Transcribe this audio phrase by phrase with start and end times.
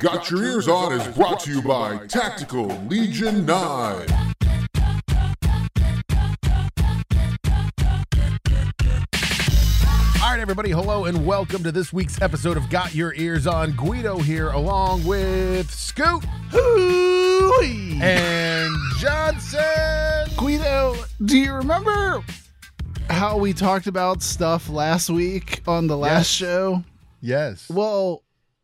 [0.00, 4.06] Got Your Ears On is brought to you by Tactical Legion 9.
[10.22, 13.72] All right, everybody, hello and welcome to this week's episode of Got Your Ears On.
[13.72, 17.52] Guido here, along with Scoot Hoo
[18.02, 19.60] and Johnson.
[20.36, 20.94] Guido,
[21.24, 22.22] do you remember
[23.08, 26.48] how we talked about stuff last week on the last Yes.
[26.48, 26.84] show?
[27.22, 27.68] Yes.
[27.70, 28.22] Well,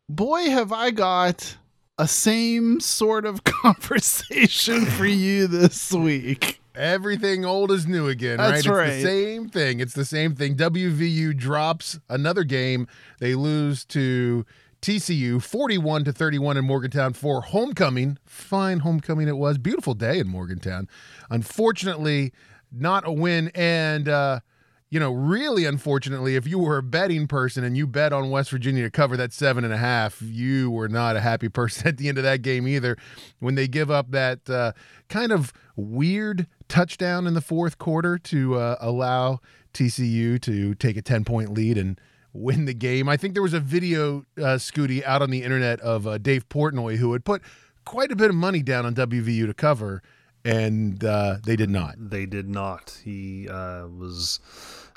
[0.08, 1.56] boy, have I got
[1.98, 6.60] a same sort of conversation for you this week.
[6.74, 8.76] Everything old is new again, That's right?
[8.76, 8.88] right.
[8.88, 9.80] It's the same thing.
[9.80, 10.56] It's the same thing.
[10.56, 12.86] WVU drops another game.
[13.18, 14.44] They lose to
[14.82, 18.18] TCU 41 to 31 in Morgantown for homecoming.
[18.26, 19.56] Fine homecoming it was.
[19.56, 20.86] Beautiful day in Morgantown.
[21.30, 22.32] Unfortunately,
[22.70, 23.50] not a win.
[23.54, 24.40] And, uh,
[24.88, 28.50] you know, really unfortunately, if you were a betting person and you bet on West
[28.50, 31.96] Virginia to cover that seven and a half, you were not a happy person at
[31.96, 32.96] the end of that game either.
[33.40, 34.72] When they give up that uh,
[35.08, 39.40] kind of weird touchdown in the fourth quarter to uh, allow
[39.74, 42.00] TCU to take a 10 point lead and
[42.32, 43.08] win the game.
[43.08, 46.48] I think there was a video, uh, Scooty, out on the internet of uh, Dave
[46.48, 47.42] Portnoy who had put
[47.84, 50.02] quite a bit of money down on WVU to cover,
[50.44, 51.94] and uh, they did not.
[51.98, 53.00] They did not.
[53.04, 54.40] He uh, was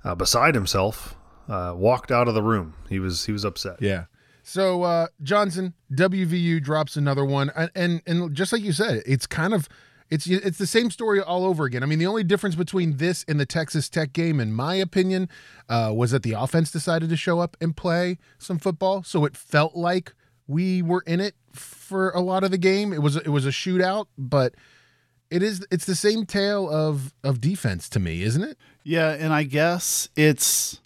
[0.04, 1.16] uh, beside himself.
[1.48, 2.76] Uh, walked out of the room.
[2.90, 3.82] He was he was upset.
[3.82, 4.06] Yeah.
[4.44, 9.26] So uh, Johnson, WVU drops another one, and, and and just like you said, it's
[9.26, 9.68] kind of
[10.10, 11.84] it's it's the same story all over again.
[11.84, 15.30] I mean, the only difference between this and the Texas Tech game, in my opinion,
[15.68, 19.38] uh, was that the offense decided to show up and play some football, so it
[19.38, 20.14] felt like
[20.48, 22.92] we were in it for a lot of the game.
[22.92, 24.56] It was it was a shootout, but
[25.32, 28.58] it is it's the same tale of of defense to me, isn't it?
[28.84, 30.82] Yeah, and I guess it's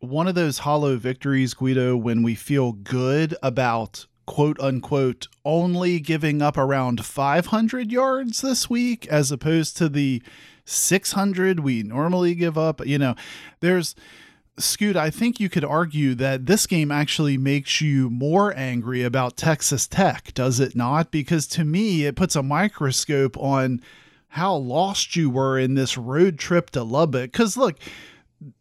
[0.00, 6.42] one of those hollow victories, Guido, when we feel good about quote unquote only giving
[6.42, 10.22] up around 500 yards this week as opposed to the
[10.66, 12.86] 600 we normally give up.
[12.86, 13.14] You know,
[13.60, 13.94] there's
[14.58, 19.36] Scoot, I think you could argue that this game actually makes you more angry about
[19.36, 21.10] Texas Tech, does it not?
[21.10, 23.80] Because to me, it puts a microscope on
[24.28, 27.32] how lost you were in this road trip to Lubbock.
[27.32, 27.78] Because look,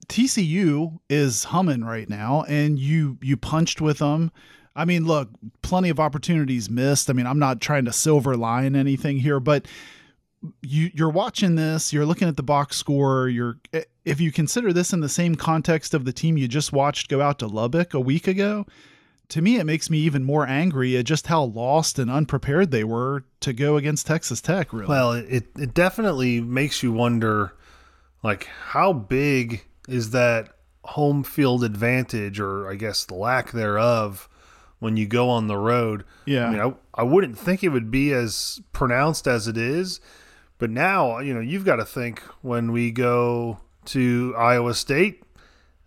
[0.08, 4.32] TCU is humming right now, and you you punched with them.
[4.76, 5.30] I mean, look,
[5.62, 7.10] plenty of opportunities missed.
[7.10, 9.68] I mean, I'm not trying to silver line anything here, but
[10.62, 13.58] you you're watching this, you're looking at the box score, you're
[14.08, 17.22] if you consider this in the same context of the team you just watched go
[17.22, 18.66] out to Lubbock a week ago,
[19.30, 22.86] to me it makes me even more angry at just how lost and unprepared they
[22.86, 24.88] were to go against Texas Tech, really.
[24.88, 27.54] Well, it it definitely makes you wonder,
[28.24, 34.30] like how big is that home field advantage, or I guess the lack thereof,
[34.80, 36.06] when you go on the road.
[36.26, 36.48] Yeah.
[36.48, 40.00] I mean, I, I wouldn't think it would be as pronounced as it is,
[40.60, 45.24] but now you know you've got to think when we go to Iowa State,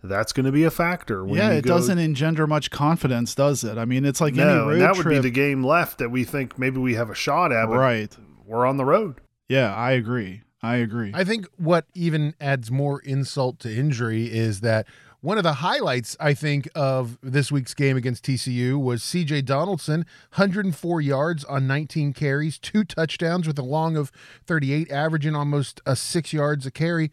[0.03, 1.23] that's going to be a factor.
[1.23, 3.77] When yeah, it go- doesn't engender much confidence, does it?
[3.77, 5.05] I mean, it's like any No, road and that trip.
[5.05, 7.67] would be the game left that we think maybe we have a shot at.
[7.67, 8.17] But right.
[8.45, 9.21] we're on the road.
[9.47, 10.41] Yeah, I agree.
[10.63, 11.11] I agree.
[11.13, 14.87] I think what even adds more insult to injury is that
[15.19, 20.05] one of the highlights, I think, of this week's game against TCU was CJ Donaldson,
[20.35, 24.11] 104 yards on 19 carries, two touchdowns with a long of
[24.47, 27.11] 38, averaging almost a six yards a carry.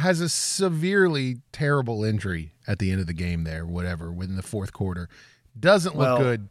[0.00, 4.42] Has a severely terrible injury at the end of the game there, whatever, within the
[4.42, 5.08] fourth quarter.
[5.58, 6.48] Doesn't look Well- good.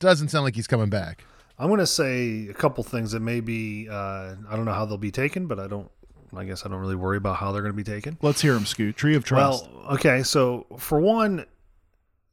[0.00, 1.24] Doesn't sound like he's coming back.
[1.58, 4.96] I'm going to say a couple things that maybe uh, I don't know how they'll
[4.96, 5.90] be taken, but I don't.
[6.36, 8.16] I guess I don't really worry about how they're going to be taken.
[8.22, 8.96] Let's hear him, Scoot.
[8.96, 9.66] Tree of trust.
[9.72, 11.46] Well, okay, so for one,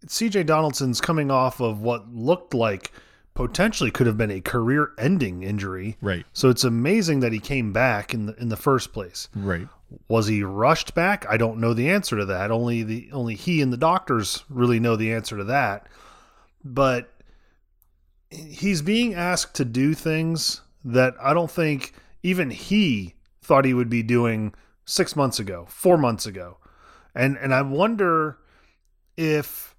[0.06, 2.92] CJ Donaldson's coming off of what looked like
[3.36, 5.98] potentially could have been a career-ending injury.
[6.02, 6.26] Right.
[6.34, 9.28] So it's amazing that he came back in the in the first place.
[9.34, 9.68] Right.
[10.08, 11.26] Was he rushed back?
[11.30, 12.52] I don't know the answer to that.
[12.52, 15.88] Only the only he and the doctors really know the answer to that.
[16.64, 17.12] But
[18.30, 21.94] he's being asked to do things that I don't think
[22.24, 24.54] even he thought he would be doing
[24.86, 26.58] 6 months ago, 4 months ago.
[27.14, 28.38] And and I wonder
[29.18, 29.76] if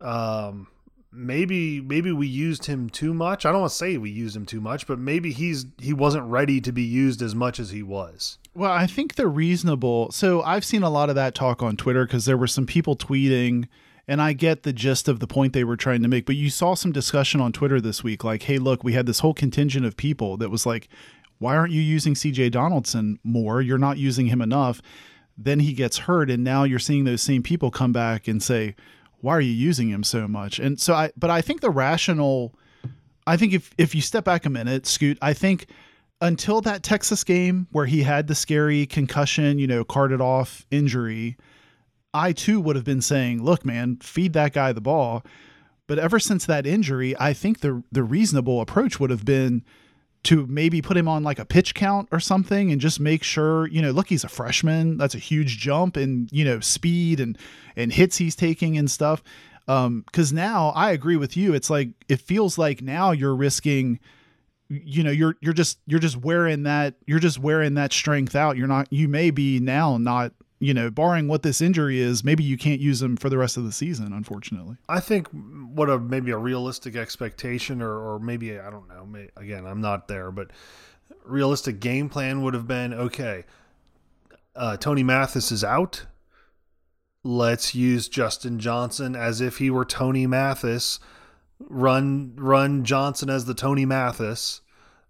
[0.00, 0.68] um
[1.12, 3.46] maybe maybe we used him too much.
[3.46, 6.26] I don't want to say we used him too much, but maybe he's he wasn't
[6.26, 8.38] ready to be used as much as he was.
[8.58, 10.10] Well, I think they're reasonable.
[10.10, 12.96] So I've seen a lot of that talk on Twitter because there were some people
[12.96, 13.68] tweeting,
[14.08, 16.26] and I get the gist of the point they were trying to make.
[16.26, 19.20] But you saw some discussion on Twitter this week, like, hey, look, we had this
[19.20, 20.88] whole contingent of people that was like,
[21.38, 23.62] why aren't you using CJ Donaldson more?
[23.62, 24.82] You're not using him enough.
[25.36, 28.74] Then he gets hurt, and now you're seeing those same people come back and say,
[29.20, 30.58] why are you using him so much?
[30.58, 32.56] And so I, but I think the rational,
[33.24, 35.68] I think if if you step back a minute, Scoot, I think
[36.20, 41.36] until that Texas game where he had the scary concussion, you know, carted off injury,
[42.12, 45.22] I too would have been saying, look, man, feed that guy the ball.
[45.86, 49.64] But ever since that injury, I think the the reasonable approach would have been
[50.24, 53.68] to maybe put him on like a pitch count or something and just make sure,
[53.68, 54.96] you know, look, he's a freshman.
[54.98, 57.38] That's a huge jump in, you know, speed and
[57.76, 59.22] and hits he's taking and stuff.
[59.68, 61.54] Um, cause now I agree with you.
[61.54, 64.00] It's like it feels like now you're risking
[64.68, 68.56] you know you're you're just you're just wearing that you're just wearing that strength out
[68.56, 72.44] you're not you may be now not you know barring what this injury is maybe
[72.44, 75.28] you can't use him for the rest of the season unfortunately I think
[75.78, 79.06] what a maybe a realistic expectation, or, or maybe I don't know.
[79.36, 80.50] Again, I'm not there, but
[81.24, 83.44] realistic game plan would have been okay.
[84.56, 86.06] Uh, Tony Mathis is out.
[87.22, 90.98] Let's use Justin Johnson as if he were Tony Mathis.
[91.60, 94.60] Run run Johnson as the Tony Mathis,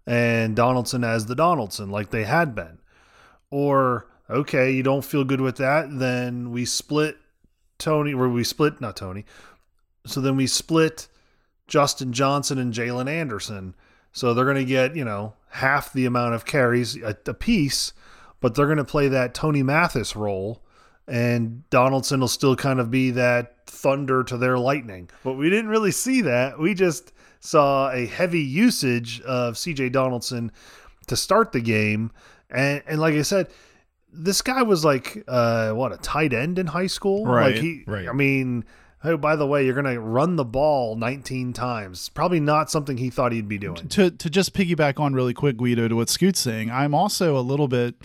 [0.07, 2.79] and Donaldson as the Donaldson, like they had been.
[3.51, 7.17] Or okay, you don't feel good with that, then we split
[7.77, 9.25] Tony, where we split not Tony.
[10.05, 11.07] So then we split
[11.67, 13.75] Justin Johnson and Jaylen Anderson.
[14.11, 17.93] So they're going to get, you know, half the amount of carries a, a piece,
[18.39, 20.61] but they're going to play that Tony Mathis role.
[21.07, 25.09] And Donaldson will still kind of be that thunder to their lightning.
[25.23, 26.59] But we didn't really see that.
[26.59, 30.51] We just saw a heavy usage of CJ Donaldson
[31.07, 32.11] to start the game.
[32.49, 33.47] And, and like I said,
[34.11, 37.25] this guy was like, uh, what, a tight end in high school?
[37.25, 38.09] Right, Like he, right.
[38.09, 38.65] I mean,
[39.03, 42.09] oh, by the way, you're going to run the ball 19 times.
[42.09, 43.87] Probably not something he thought he'd be doing.
[43.89, 47.41] to to just piggyback on really quick, Guido, to what Scoot's saying, I'm also a
[47.41, 47.95] little bit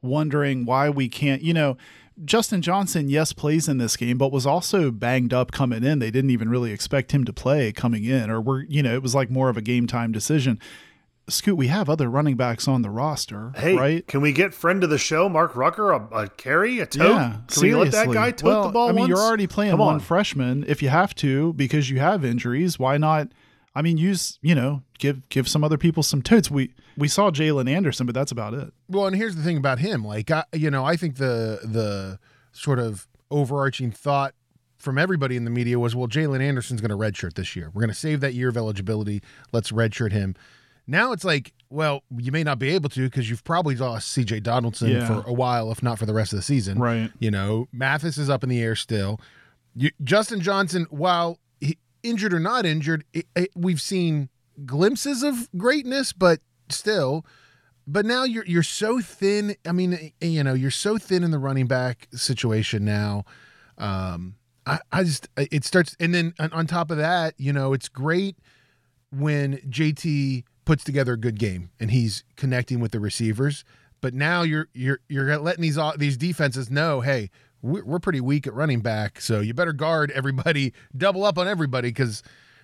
[0.00, 1.76] wondering why we can't, you know,
[2.24, 5.98] Justin Johnson, yes, plays in this game, but was also banged up coming in.
[5.98, 9.02] They didn't even really expect him to play coming in, or we're, you know, it
[9.02, 10.58] was like more of a game time decision.
[11.28, 14.06] Scoot, we have other running backs on the roster, Hey, right?
[14.08, 17.08] can we get friend of the show, Mark Rucker, a, a carry, a tote?
[17.08, 18.14] Yeah, can we let that seriously.
[18.14, 20.00] guy tote well, the ball I mean, you're already playing Come one on.
[20.00, 20.64] freshman.
[20.66, 23.28] If you have to, because you have injuries, why not?
[23.74, 26.50] I mean, use you know, give give some other people some totes.
[26.50, 28.72] We we saw Jaylen Anderson, but that's about it.
[28.88, 30.04] Well, and here's the thing about him.
[30.04, 32.18] Like, I, you know, I think the the
[32.52, 34.34] sort of overarching thought
[34.76, 37.70] from everybody in the media was, well, Jaylen Anderson's going to redshirt this year.
[37.72, 39.22] We're going to save that year of eligibility.
[39.52, 40.34] Let's redshirt him.
[40.88, 44.40] Now it's like, well, you may not be able to because you've probably lost C.J.
[44.40, 45.06] Donaldson Yeah.
[45.06, 46.78] for a while, if not for the rest of the season.
[46.80, 47.10] Right.
[47.20, 49.20] You know, Mathis is up in the air still.
[49.76, 51.38] You, Justin Johnson, while
[52.02, 54.28] injured or not injured, it, it, we've seen
[54.64, 57.24] glimpses of greatness, but still.
[57.86, 59.56] But now you're you're so thin.
[59.66, 63.24] I mean, you know, you're so thin in the running back situation now.
[63.76, 67.72] Um, I, I just it starts, and then on, on top of that, you know,
[67.72, 68.36] it's great
[69.10, 73.64] when JT puts together a good game and he's connecting with the receivers.
[74.00, 77.30] But now you're you're you're letting these these defenses know, hey,
[77.62, 81.88] we're, pretty weak at running back, so you better guard everybody, double up on everybody
[81.88, 82.22] because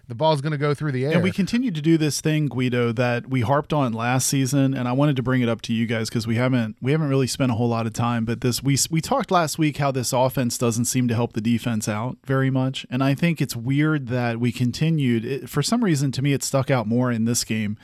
[0.08, 1.12] the ball's going to go through the air.
[1.12, 4.88] And we continue to do this thing, Guido, that we harped on last season, and
[4.88, 7.26] I wanted to bring it up to you guys because we haven't we haven't really
[7.26, 8.24] spent a whole lot of time.
[8.24, 11.42] But this we we talked last week how this offense doesn't seem to help the
[11.42, 15.24] defense out very much, and I think it's weird that we continued.
[15.24, 17.76] It, for some reason, to me, it stuck out more in this game.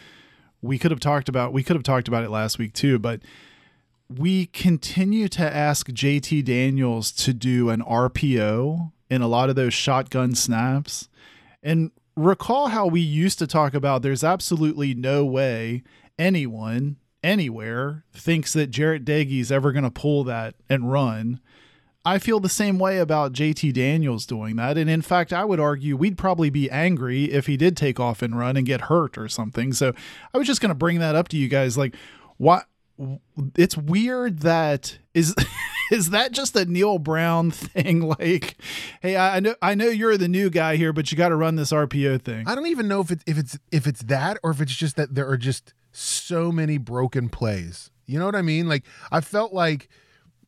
[0.62, 3.20] We could have talked about we could have talked about it last week too, but
[4.18, 9.74] we continue to ask JT Daniels to do an RPO in a lot of those
[9.74, 11.08] shotgun snaps.
[11.62, 15.82] And recall how we used to talk about there's absolutely no way
[16.18, 21.40] anyone anywhere thinks that Jarret Doege's ever going to pull that and run.
[22.04, 24.76] I feel the same way about JT Daniels doing that.
[24.76, 28.20] And in fact, I would argue we'd probably be angry if he did take off
[28.20, 29.72] and run and get hurt or something.
[29.72, 29.94] So
[30.34, 31.78] I was just going to bring that up to you guys.
[31.78, 31.96] Like,
[32.36, 32.66] what?
[33.56, 35.34] It's weird that is.
[35.90, 38.00] Is that just a Neal Brown thing?
[38.18, 38.56] Like,
[39.02, 41.36] hey, I I know I know you're the new guy here, but you got to
[41.36, 42.48] run this RPO thing.
[42.48, 44.96] I don't even know if it's if it's if it's that or if it's just
[44.96, 47.90] that there are just so many broken plays.
[48.06, 48.68] You know what I mean?
[48.68, 49.88] Like I felt like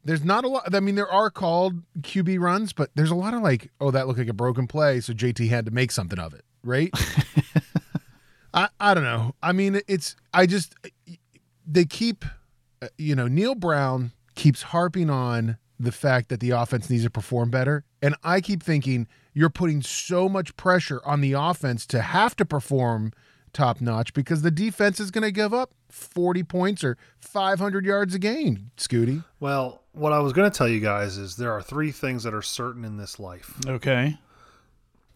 [0.05, 0.75] there's not a lot.
[0.75, 4.07] I mean, there are called QB runs, but there's a lot of like, oh, that
[4.07, 6.91] looked like a broken play, so JT had to make something of it, right?
[8.55, 9.35] I I don't know.
[9.43, 10.75] I mean, it's I just
[11.67, 12.25] they keep,
[12.83, 17.11] uh, you know, Neal Brown keeps harping on the fact that the offense needs to
[17.11, 17.85] perform better.
[18.01, 22.45] And I keep thinking you're putting so much pressure on the offense to have to
[22.47, 23.13] perform
[23.53, 28.15] top notch because the defense is going to give up 40 points or 500 yards
[28.15, 29.25] a game, Scooty.
[29.41, 32.35] Well, what I was going to tell you guys is there are three things that
[32.35, 33.55] are certain in this life.
[33.67, 34.17] Okay.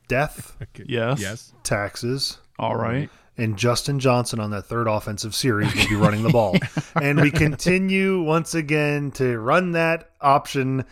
[0.09, 1.21] death, Yes.
[1.23, 1.53] Yes.
[1.63, 3.09] taxes, All right.
[3.37, 6.57] And Justin Johnson on that third offensive series will be running the ball.
[7.01, 10.85] and we continue once again to run that option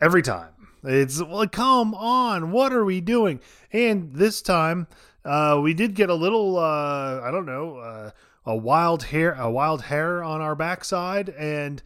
[0.00, 0.48] every time.
[0.84, 3.40] It's well, come on, what are we doing?
[3.72, 4.88] And this time,
[5.24, 8.10] uh, we did get a little, uh, I don't know, uh,
[8.44, 11.80] a wild hair, a wild hair on our backside, and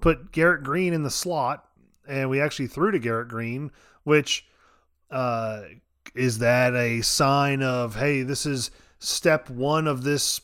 [0.00, 1.68] put Garrett Greene in the slot,
[2.06, 3.70] and we actually threw to Garrett Greene,
[4.04, 4.46] which
[5.10, 5.62] uh,
[6.14, 10.40] is that a sign of hey, this is step one of this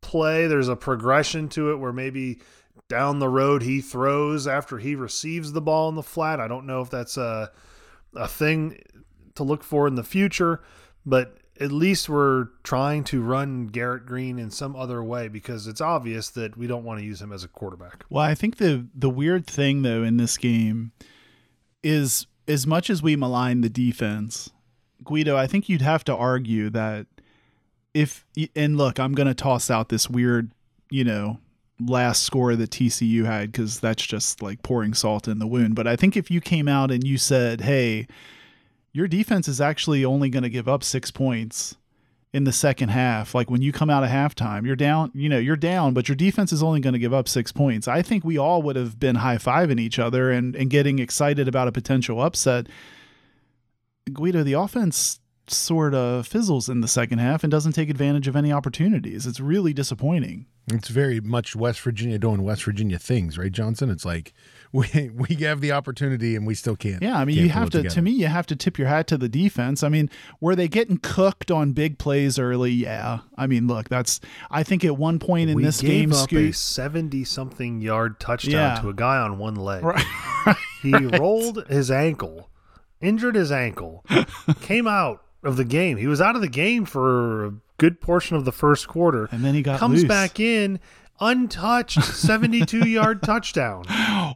[0.00, 0.46] play?
[0.46, 2.40] There's a progression to it where maybe
[2.88, 6.40] down the road he throws after he receives the ball in the flat.
[6.40, 7.50] I don't know if that's a
[8.14, 8.78] a thing
[9.34, 10.62] to look for in the future,
[11.06, 15.80] but at least we're trying to run Garrett Greene in some other way because it's
[15.80, 18.04] obvious that we don't want to use him as a quarterback.
[18.10, 20.92] Well, I think the the weird thing though in this game
[21.82, 24.50] is as much as we malign the defense,
[25.04, 27.06] Guido, I think you'd have to argue that
[27.94, 28.24] if
[28.56, 30.50] and look, I'm going to toss out this weird,
[30.90, 31.38] you know,
[31.80, 35.86] last score that TCU had cuz that's just like pouring salt in the wound, but
[35.86, 38.06] I think if you came out and you said, "Hey,
[38.92, 41.76] your defense is actually only going to give up 6 points."
[42.32, 43.34] in the second half.
[43.34, 46.16] Like when you come out of halftime, you're down, you know, you're down, but your
[46.16, 47.86] defense is only going to give up six points.
[47.86, 51.46] I think we all would have been high fiving each other and, and getting excited
[51.46, 52.68] about a potential upset.
[54.12, 58.36] Guido, the offense sort of fizzles in the second half and doesn't take advantage of
[58.36, 59.26] any opportunities.
[59.26, 60.46] It's really disappointing.
[60.70, 63.90] It's very much West Virginia doing West Virginia things, right, Johnson?
[63.90, 64.32] It's like
[64.72, 67.02] we we have the opportunity and we still can't.
[67.02, 67.78] Yeah, I mean, you have to.
[67.78, 67.94] together.
[67.96, 69.82] To me, you have to tip your hat to the defense.
[69.82, 70.08] I mean,
[70.40, 72.70] were they getting cooked on big plays early?
[72.70, 73.18] Yeah.
[73.36, 74.20] I mean, look, that's.
[74.50, 78.20] I think at one point in we this gave game, up a Scoot, seventy-something yard
[78.20, 78.80] touchdown Yeah.
[78.82, 79.82] to a guy on one leg.
[79.84, 80.04] Right.
[80.80, 82.48] He rolled his ankle,
[83.00, 84.04] injured his ankle,
[84.60, 85.96] came out of the game.
[85.96, 89.28] He was out of the game for a good portion of the first quarter.
[89.32, 90.08] and then he got comes loose.
[90.08, 90.78] back in,
[91.20, 93.84] untouched, seventy-two yard touchdown.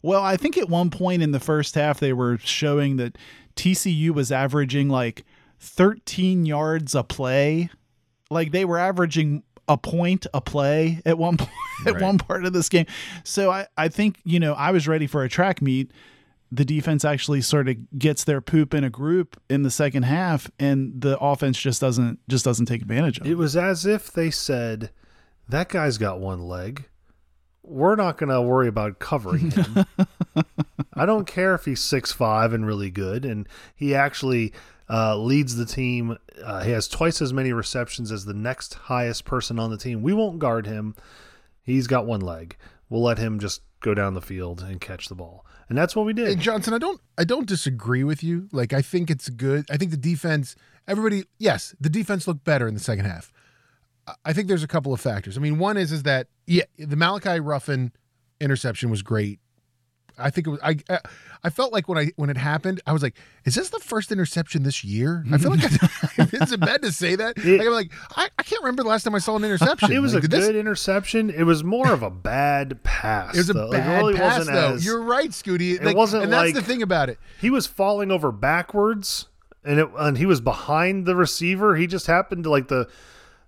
[0.02, 3.16] Well, I think at one point in the first half they were showing that
[3.56, 5.24] TCU was averaging like
[5.60, 7.70] 13 yards a play.
[8.30, 11.50] Like they were averaging a point a play at one point
[11.86, 12.86] at one part of this game.
[13.24, 15.90] So I, I think, you know, I was ready for a track meet.
[16.56, 20.50] The defense actually sort of gets their poop in a group in the second half
[20.58, 23.30] and the offense just doesn't just doesn't take advantage of it.
[23.32, 24.90] It was as if they said,
[25.48, 26.88] "That guy's got one leg.
[27.62, 29.84] We're not going to worry about covering him.
[30.94, 34.52] I don't care if he's six five and really good, and he actually
[34.88, 36.16] uh, leads the team.
[36.42, 40.00] Uh, he has twice as many receptions as the next highest person on the team.
[40.00, 40.94] We won't guard him.
[41.62, 42.56] He's got one leg.
[42.88, 46.04] We'll let him just go down the field and catch the ball, and that's what
[46.04, 46.40] we did.
[46.40, 48.48] Johnson, I don't I don't disagree with you.
[48.52, 49.64] Like I think it's good.
[49.70, 50.56] I think the defense
[50.88, 53.32] everybody yes, the defense looked better in the second half.
[54.24, 55.36] I think there's a couple of factors.
[55.38, 57.92] I mean, one is is that yeah, the Malachi Ruffin
[58.40, 59.38] interception was great.
[60.18, 61.00] I think it was I I-
[61.44, 64.10] I felt like when I when it happened, I was like, is this the first
[64.10, 65.24] interception this year?
[65.30, 66.36] I feel like I, mm-hmm.
[66.42, 67.38] is it bad to say that?
[67.44, 69.92] It- like I'm like, I, I can't remember the last time I saw an interception.
[69.92, 71.30] It was Like, a this- good interception.
[71.30, 73.34] It was more of a bad pass.
[73.34, 73.68] it was a though.
[73.68, 74.74] Like, bad really pass, though.
[74.74, 75.80] as- You're right, Scooty.
[75.80, 77.18] It wasn't and that's like- the thing about it.
[77.40, 79.28] he was falling over backwards
[79.64, 82.88] and it and he was behind the receiver he just happened to like the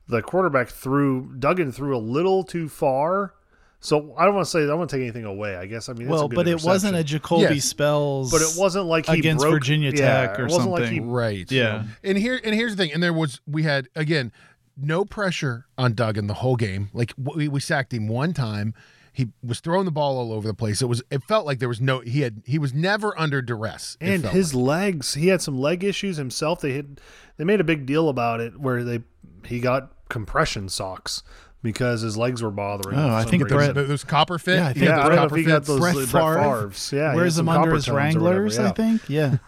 [0.09, 3.35] the quarterback threw Duggan threw a little too far
[3.81, 5.89] so I don't want to say I don't want to take anything away I guess
[5.89, 7.39] I mean it's a well, good but it wasn't a interception.
[7.39, 7.65] Jacoby Yes.
[7.65, 10.83] Spells but it wasn't like he against broke, Virginia yeah, Tech or it wasn't like
[10.85, 11.11] he something.
[11.11, 11.51] Right.
[11.51, 11.85] Yeah.
[12.03, 12.93] And here and here's the thing.
[12.93, 14.33] And there was we had again
[14.77, 16.91] no pressure on Duggan the whole game.
[16.93, 18.75] Like we, we sacked him one time.
[19.13, 20.81] He was throwing the ball all over the place.
[20.81, 23.97] It was it felt like there was no he had he was never under duress.
[24.01, 24.95] and his like.
[24.95, 27.01] legs he had some leg issues himself they had
[27.37, 29.01] they made a big deal about it where they
[29.45, 31.23] he got compression socks
[31.63, 33.57] because his legs were bothering him Oh, I think reason.
[33.59, 34.57] Brett- those, those copper fit.
[34.57, 36.93] Yeah, I think yeah, I Brett don't know if he got those Brett Brett Favre's.
[36.93, 38.69] Yeah, he wears them under his tones whatever, Wranglers, yeah.
[38.69, 39.09] I think.
[39.09, 39.37] Yeah.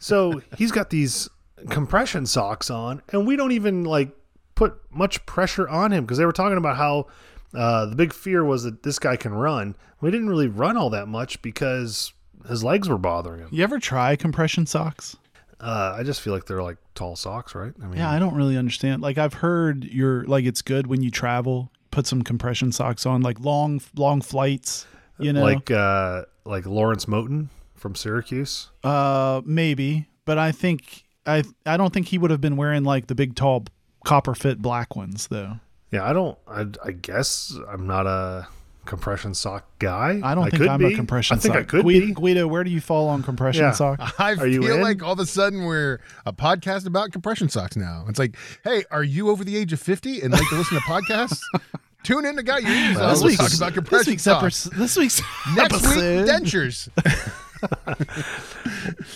[0.00, 1.28] So he's got these
[1.68, 4.10] compression socks on, and we don't even like
[4.56, 7.06] put much pressure on him because they were talking about how
[7.54, 9.76] uh, the big fear was that this guy can run.
[10.00, 12.12] We didn't really run all that much because
[12.48, 13.48] his legs were bothering him.
[13.52, 15.16] You ever try compression socks?
[15.60, 17.72] Uh, I just feel like they're like tall socks, right?
[17.82, 19.02] I mean, Yeah, I don't really understand.
[19.02, 23.20] Like I've heard you're like it's good when you travel, put some compression socks on,
[23.22, 24.86] like long long flights.
[25.18, 28.70] You know, like uh, like Lawrence Moten from Syracuse.
[28.84, 33.08] uh, maybe, but I think I I don't think he would have been wearing like
[33.08, 33.64] the big tall
[34.06, 35.60] copper fit black ones though.
[35.92, 36.38] Yeah, I don't.
[36.46, 38.46] I, I guess I'm not a
[38.84, 40.20] compression sock guy.
[40.22, 40.92] I don't think I'm be.
[40.92, 41.40] a compression sock.
[41.40, 41.62] I think sock.
[41.62, 42.12] I could Guido, be.
[42.12, 43.72] Guido, where do you fall on compression Yeah.
[43.72, 44.00] sock?
[44.20, 44.82] I Are you feel in?
[44.82, 48.04] like all of a sudden we're a podcast about compression socks now.
[48.08, 50.82] It's like, hey, are you over the age of 50 and like to listen to
[50.84, 51.38] podcasts?
[52.02, 54.10] Tune in to Got Your Ears Well, uh, this We'll week's- talk about This compression
[54.12, 54.66] week's, socks.
[54.66, 55.22] episode, this week's
[55.54, 56.88] Next week, dentures.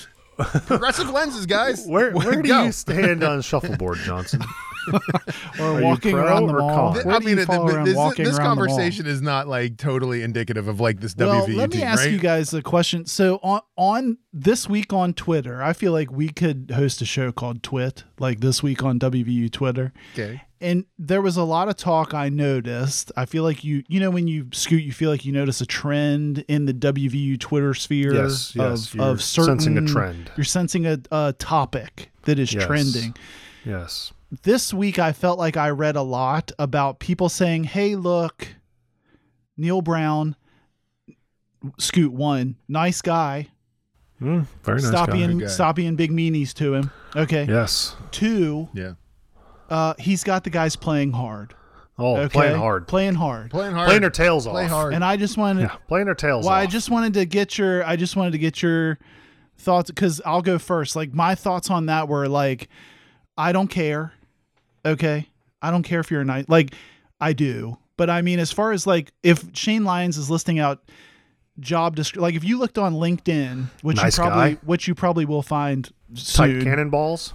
[0.37, 1.87] Progressive lenses, guys.
[1.87, 2.65] Where where do Go.
[2.65, 4.43] you stand on shuffleboard, Johnson?
[4.93, 5.01] or
[5.79, 6.95] Are walking pro around the or mall.
[6.95, 7.05] con?
[7.07, 8.67] Where I mean, you it- fall but around this, walking this around the mall?
[8.77, 12.03] conversation is not like totally indicative of like this Well, WVU let me team, ask
[12.03, 12.11] right?
[12.13, 13.07] you guys a question.
[13.07, 17.33] So on on this week on Twitter, I feel like we could host a show
[17.33, 19.93] called Twit, like this week on WVU Twitter.
[20.13, 20.43] Okay.
[20.65, 23.13] And there was a lot of talk I noticed.
[23.17, 25.67] I feel like you you know when you scoot, you feel like you notice a
[25.67, 30.31] trend in the WVU Twitter sphere Yes, yes, of, you're of certain sensing a trend.
[30.37, 32.65] You're sensing a, a topic that is Yes.
[32.65, 33.15] trending.
[33.65, 34.13] Yes.
[34.43, 38.49] this week I felt like I read a lot about people saying, "Hey, look,
[39.57, 40.35] Neal Brown,
[41.79, 43.49] Scoot one, nice guy.
[44.21, 45.13] Mm, very nice stop guy.
[45.15, 45.47] being guy.
[45.47, 47.45] stop being big meanies to him." Okay.
[47.49, 47.97] Yes.
[48.11, 48.95] Two, Yeah.
[49.75, 51.55] Uh, he's got the guys playing hard.
[51.99, 52.89] Oh, Okay, playing hard.
[52.89, 53.51] playing hard.
[53.51, 53.87] Playing hard.
[53.87, 54.71] Playing their tails Play off.
[54.71, 54.95] hard.
[54.95, 56.61] And I just wanted, Yeah, playing their tails well, off.
[56.63, 58.99] I just wanted to get your, I just wanted to get your
[59.59, 60.97] thoughts because I'll go first.
[60.97, 62.69] Like my thoughts on that were like,
[63.39, 64.13] I don't care.
[64.85, 65.29] Okay,
[65.63, 66.45] I don't care if you're a nice.
[66.49, 66.75] Like
[67.21, 70.83] I do, but I mean, as far as like if Shane Lyons is listing out
[71.61, 74.61] job descri- like if you looked on LinkedIn, which Nice you probably, guy.
[74.65, 76.63] which you probably will find tight soon.
[76.65, 77.33] cannonballs.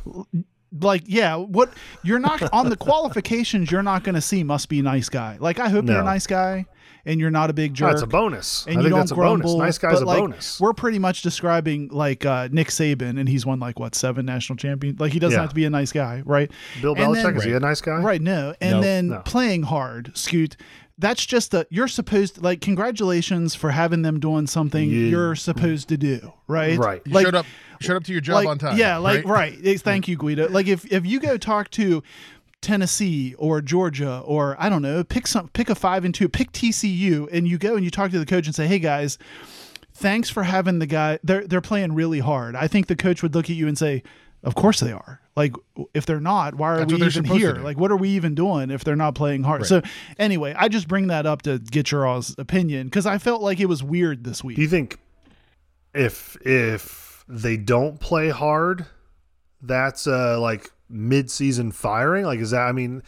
[0.82, 1.74] Like yeah what
[2.04, 5.60] you're not on the qualifications you're not going to see must be nice guy like
[5.60, 6.66] i hope you're a nice guy
[7.06, 8.66] and you're not a big jerk That's a bonus.
[8.68, 9.58] and I you think don't that's a grumble bonus.
[9.58, 10.60] Nice guy's but, a like, bonus.
[10.60, 14.58] we're pretty much describing like uh, nick saban and he's won like what seven national
[14.58, 15.42] champions like he doesn't Yeah.
[15.42, 17.82] have to be a nice guy right Bill and Belichick then- is he a nice
[17.82, 18.02] guy?
[18.02, 18.82] right no and No.
[18.82, 19.20] then No.
[19.22, 20.56] playing hard scoot
[21.00, 25.90] that's just a you're supposed like congratulations for having them doing something You- you're supposed
[25.90, 27.02] to do right Right.
[27.06, 27.46] You like showed up
[27.80, 28.78] showed up to your job like, on time.
[28.78, 29.56] Yeah, like right?
[29.64, 29.82] right.
[29.82, 30.50] Thank you, Guido.
[30.50, 32.04] Like if if you go talk to
[32.62, 36.52] Tennessee or Georgia or I don't know, pick some pick a five and two, pick
[36.52, 39.18] TCU, and you go and you talk to the coach and say, Hey guys,
[39.94, 42.56] thanks for having the guy they're they're playing really hard.
[42.56, 44.04] I think the coach would look at you and say,
[44.44, 45.20] Of course they are.
[45.36, 45.54] Like
[45.94, 47.56] if they're not, why are That's we even here?
[47.56, 49.66] Like what are we even doing if they're not playing hard?
[49.66, 49.82] So
[50.18, 53.60] anyway, I just bring that up to get your all's opinion because I felt like
[53.60, 54.56] it was weird this week.
[54.56, 54.98] Do you think
[55.94, 58.86] if if they don't play hard,
[59.62, 62.26] that's uh like mid-season firing?
[62.26, 62.62] Like is that?
[62.62, 63.04] I mean,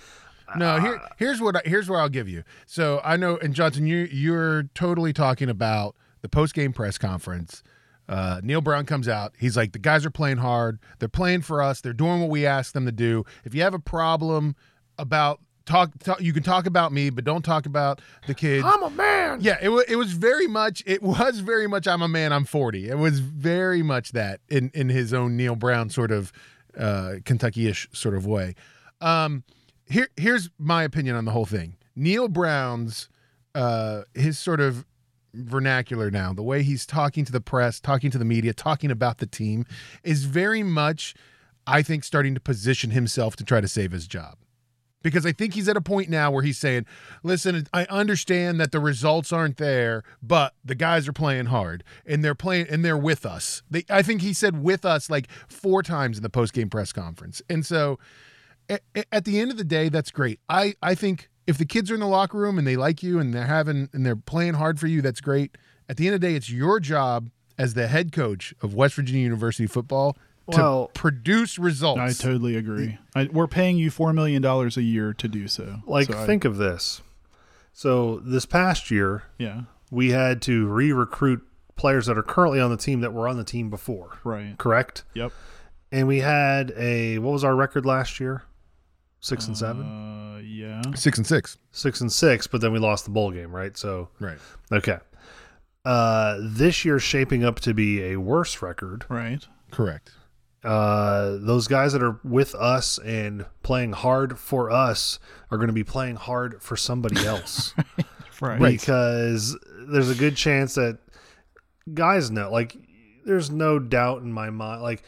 [0.57, 2.43] No, here here's what I, here's what I'll give you.
[2.65, 7.63] So I know, and Johnson, you you're totally talking about the post game press conference.
[8.11, 9.33] Uh, Neal Brown comes out.
[9.39, 10.79] He's like, the guys are playing hard.
[10.99, 11.79] They're playing for us.
[11.79, 13.23] They're doing what we ask them to do.
[13.45, 14.57] If you have a problem
[14.99, 18.65] about talk, talk you can talk about me, but don't talk about the kids.
[18.67, 19.39] I'm a man.
[19.41, 22.43] Yeah, it, wa it was very much it was very much I'm a man, I'm
[22.43, 22.89] 40.
[22.89, 26.33] It was very much that in in his own Neal Brown sort of
[26.77, 28.55] uh Kentucky-ish sort of way.
[28.99, 29.45] Um
[29.85, 31.77] here here's my opinion on the whole thing.
[31.95, 33.07] Neal Brown's
[33.55, 34.85] uh his sort of
[35.33, 39.19] vernacular now, the way he's talking to the press, talking to the media, talking about
[39.19, 39.65] the team
[40.03, 41.13] is very much
[41.67, 44.37] I think starting to position himself to try to save his job
[45.03, 46.85] because I think he's at a point now where he's saying,
[47.23, 52.23] "Listen, I understand that the results aren't there, but the guys are playing hard and
[52.23, 55.83] they're playing and they're with us." They, I think he said "with us" like four
[55.83, 57.99] times in the post game press conference, and so
[58.69, 60.39] at, at the end of the day, that's great.
[60.49, 63.19] I I think if the kids are in the locker room and they like you
[63.19, 65.55] and they're having and they're playing hard for you, that's great.
[65.87, 68.95] At the end of the day, it's your job as the head coach of West
[68.95, 70.13] Virginia University football
[70.51, 71.99] to Well- produce results.
[71.99, 72.97] I totally agree.
[73.15, 75.81] I, we're paying you four million dollars a year to do so.
[75.85, 77.01] Like So I- think of this.
[77.73, 81.41] So this past year, yeah, we had to re-recruit
[81.75, 84.17] players that are currently on the team that were on the team before.
[84.23, 84.57] right.
[84.57, 85.03] Correct.
[85.13, 85.31] Yep.
[85.91, 88.43] And we had a what was our record last year?
[89.21, 89.83] Six and seven.
[89.85, 90.81] Uh, yeah.
[90.95, 93.77] Six and six, Six and six, but then we lost the bowl game, right?
[93.77, 94.37] So right?
[94.71, 94.97] okay.
[95.85, 99.05] Uh, this year's shaping up to be a worse record.
[99.09, 99.45] Right.
[99.71, 100.11] Correct.
[100.63, 105.17] Uh, those guys that are with us and playing hard for us
[105.49, 107.73] are going to be playing hard for somebody else
[108.39, 108.59] Right.
[108.59, 109.57] because
[109.91, 110.99] there's a good chance that
[111.93, 112.51] guys know.
[112.51, 112.75] Like,
[113.25, 114.81] there's no doubt in my mind.
[114.83, 115.01] Like,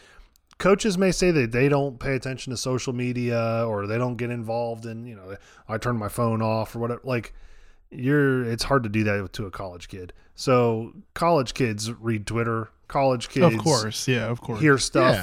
[0.63, 4.29] coaches may say that they don't pay attention to social media or they don't get
[4.29, 5.35] involved in, you know,
[5.67, 7.01] I turn my phone off or whatever.
[7.03, 7.33] Like,
[7.91, 10.13] you're, it's hard to do that to a college kid.
[10.35, 12.69] So, college kids read Twitter.
[12.87, 14.07] College kids Of course.
[14.07, 14.27] Yeah.
[14.27, 14.61] Of course.
[14.61, 15.15] hear stuff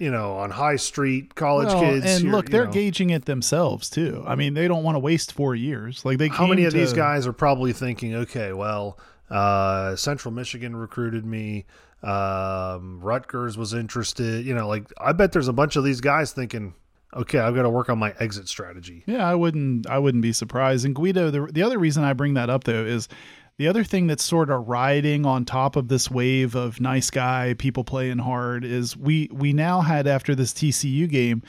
[0.00, 0.04] Yeah.
[0.04, 2.04] you know, on high street college Well, kids.
[2.04, 4.24] and look, they're know, gauging it themselves too.
[4.26, 6.04] I mean, they don't want to waste four years.
[6.04, 8.98] Like they how many of these guys are probably thinking, okay, well,
[9.30, 11.66] uh, Central Michigan recruited me.
[12.02, 14.44] Um, Rutgers was interested.
[14.44, 16.74] You know, like I bet there's a bunch of these guys thinking,
[17.14, 19.02] okay, I've got to work on my exit strategy.
[19.06, 19.88] Yeah, I wouldn't.
[19.88, 20.84] I wouldn't be surprised.
[20.84, 23.08] And Guido, the the other reason I bring that up though is
[23.56, 27.54] the other thing that's sort of riding on top of this wave of nice guy
[27.58, 31.42] people playing hard is we we now had after this TCU game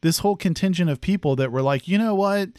[0.00, 2.50] this whole contingent of people that were like, you know what,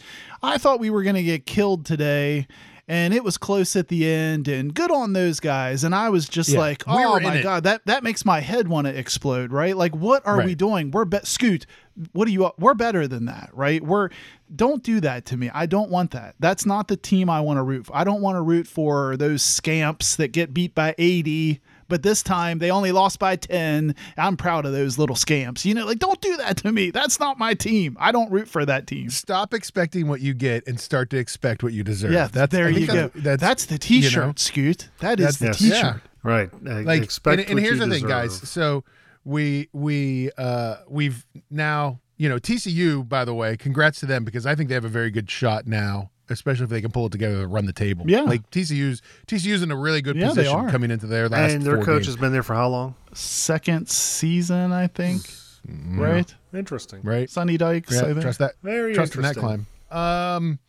[0.43, 2.47] I thought we were going to get killed today.
[2.89, 5.84] And it was close at the end, and good on those guys.
[5.84, 7.43] And I was just Yeah, like, "Oh in my it.
[7.43, 9.78] god, that that makes my head want to explode!" Right?
[9.78, 10.89] Like, what are we doing?
[10.89, 11.67] We're be- Scoot.
[12.13, 12.49] What are you?
[12.58, 13.84] We're better than that, right?
[13.84, 14.10] We're
[14.56, 15.52] don't do that to me.
[15.54, 16.34] I don't want that.
[16.39, 17.95] That's not the team I want to root for.
[17.95, 21.62] I don't want to root for those scamps that get beat by eighty.
[21.89, 23.93] But this time they only lost by 10.
[24.17, 25.65] I'm proud of those little scamps.
[25.65, 26.91] You know, like, don't do that to me.
[26.91, 27.97] That's not my team.
[27.99, 29.10] I don't root for that team.
[29.10, 32.12] Stop expecting what you get and start to expect what you deserve.
[32.13, 33.12] Yeah, that's there you go.
[33.15, 34.88] That's, That's, the t shirt, you know, Scoot.
[34.99, 35.75] That is That's- the Yes.
[35.75, 35.95] t shirt.
[35.95, 35.99] Yeah.
[36.21, 36.49] Right.
[36.54, 38.84] Uh, like expect and, and what here's you the thing guys so
[39.23, 44.45] we we uh we've now you know tcu by the way congrats to them because
[44.45, 47.11] i think they have a very good shot now especially if they can pull it
[47.11, 48.21] together to run the table Yeah.
[48.21, 51.75] like tcu's tcu's in a really good Yeah, position coming into their last And their
[51.77, 52.05] four coach games.
[52.07, 52.95] has been there for how long?
[53.13, 55.29] Second season, I think.
[55.67, 56.33] Right?
[56.53, 57.01] Interesting.
[57.03, 58.21] right Sonny Dykes, Yeah, I think.
[58.21, 60.59] trust that Very trust in that climb um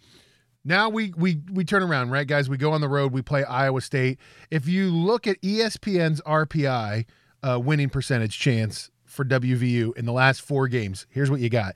[0.64, 3.44] now we we we turn around right guys we go on the road we play
[3.44, 4.18] iowa state
[4.51, 7.05] if you look at espn's rpi
[7.42, 11.75] uh, winning percentage chance for wvu in the last four games here's what you got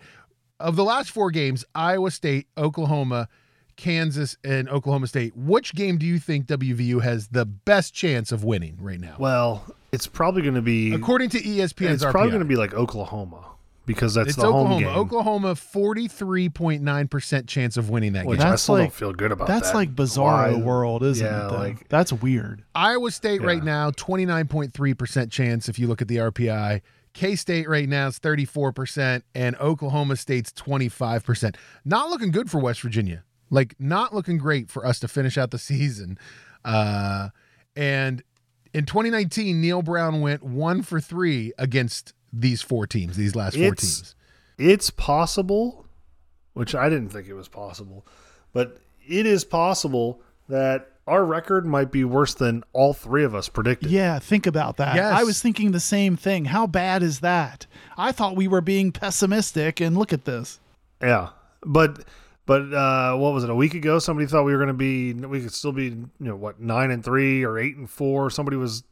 [0.61, 3.29] of the last four games iowa state oklahoma
[3.77, 8.45] kansas and oklahoma state which game do you think wvu has the best chance of
[8.45, 10.93] winning right now Well, it's probably going to be.
[10.95, 11.89] according to ESPN.
[11.91, 13.45] espn's it's probably going to be like Oklahoma
[13.87, 14.69] because that's it's the Oklahoma.
[14.75, 14.97] home game.
[14.97, 18.47] Oklahoma, forty-three point nine percent chance of winning that which game.
[18.47, 19.47] I That's still like- don't feel good about.
[19.47, 19.77] That's that.
[19.77, 21.51] like bizarro Why- world, isn't yeah, it?
[21.51, 21.57] Though?
[21.59, 22.65] like- That's weird.
[22.75, 26.81] Iowa State right now, 29.3% chance if you look at the RPI.
[27.13, 31.55] K State right now is 34%, and Oklahoma State's 25%.
[31.85, 33.23] Not looking good for West Virginia.
[33.51, 36.19] Like, not looking great for us to finish out the season.
[36.65, 37.29] Uh,
[37.77, 38.23] and
[38.73, 43.65] in 2019, Neal Brown went one for three against these four teams, these last four
[43.67, 44.15] It's- teams.
[44.57, 45.85] It's possible,
[46.53, 48.07] which I didn't think it was possible,
[48.53, 53.49] but it is possible that our record might be worse than all three of us
[53.49, 53.91] predicted.
[53.91, 54.95] Yeah, think about that.
[54.95, 55.13] Yes.
[55.13, 56.47] I was thinking the same thing.
[56.47, 57.67] How bad is that?
[57.99, 60.61] I thought we were being pessimistic, and look at this.
[61.03, 61.31] Yeah,
[61.67, 62.05] but
[62.47, 63.51] but uh, what was it?
[63.51, 66.09] A week ago, somebody thought we were going to be we could still be you
[66.21, 68.31] know what nine and three or eight and four.
[68.31, 68.85] Somebody was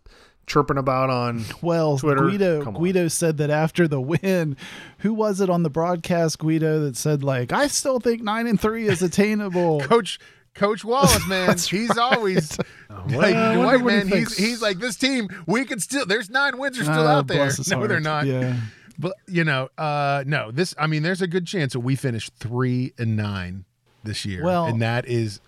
[0.46, 2.82] chirping about on Well, Twitter, Guido come on.
[2.82, 4.56] Guido said that after the win,
[4.98, 6.38] who was it on the broadcast?
[6.38, 9.80] Guido that said like, I still think nine and three is attainable.
[9.82, 10.18] Coach
[10.54, 12.58] Coach Wallace, man, That's he's always
[12.90, 14.08] like Well, I Dwight, what he man.
[14.08, 15.28] He's he's like this team.
[15.46, 16.04] We can still.
[16.04, 17.38] There's nine wins are still Ah, out there.
[17.38, 18.26] bless his No, they're not.
[18.26, 18.56] Yeah.
[18.98, 20.50] But you know, uh, no.
[20.50, 23.64] This, I mean, there's a good chance that we finish three and nine
[24.04, 24.44] this year.
[24.44, 25.40] Well- and that is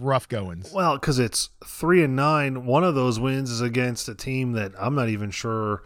[0.00, 0.72] rough goings.
[0.72, 2.64] Well, because it's three and nine.
[2.66, 5.82] One of those wins is against a team that I'm not even sure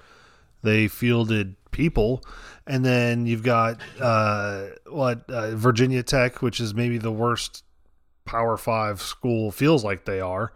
[0.62, 2.22] they fielded people,
[2.66, 7.64] and then you've got uh, what uh, Virginia Tech, which is maybe the worst
[8.24, 10.52] Power Five school feels like they are,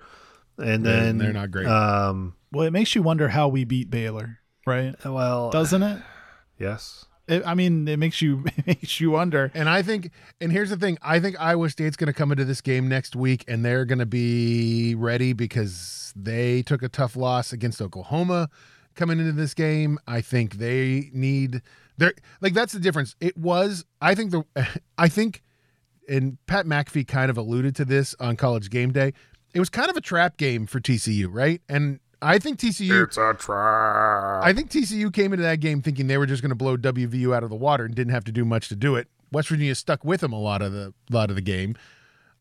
[0.58, 1.66] and Yeah, then they're not great.
[1.66, 4.94] Um, Well, it makes you wonder how we beat Baylor, right?
[5.04, 6.02] well, Doesn't it?
[6.62, 7.04] Yes.
[7.28, 9.50] It- I mean, it makes you it makes you wonder.
[9.54, 12.44] And I think, and here's the thing: I think Iowa State's going to come into
[12.44, 17.16] this game next week, and they're going to be ready because they took a tough
[17.16, 18.48] loss against Oklahoma
[18.94, 19.98] coming into this game.
[20.06, 21.62] I think they need.
[21.98, 23.14] They're like that's the difference.
[23.20, 23.84] It was.
[24.00, 24.42] I think the.
[24.98, 25.42] I think,
[26.08, 29.12] and Pat McAfee kind of alluded to this on College Game Day.
[29.54, 31.60] It was kind of a trap game for TCU, right?
[31.68, 33.04] And I think TCU.
[33.04, 34.44] It's a trap.
[34.44, 37.34] I think TCU came into that game thinking they were just going to blow WVU
[37.34, 39.08] out of the water and didn't have to do much to do it.
[39.32, 41.74] West Virginia stuck with them a lot of the lot of the game.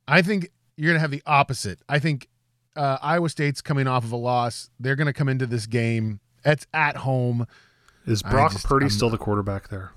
[0.07, 1.79] I think you're going to have the opposite.
[1.89, 2.27] I think
[2.75, 4.69] uh, Iowa State's coming off of a loss.
[4.79, 6.19] They're going to come into this game.
[6.45, 7.47] It's at home.
[8.05, 9.91] Is Brock just- Purdy I'm- still the quarterback there?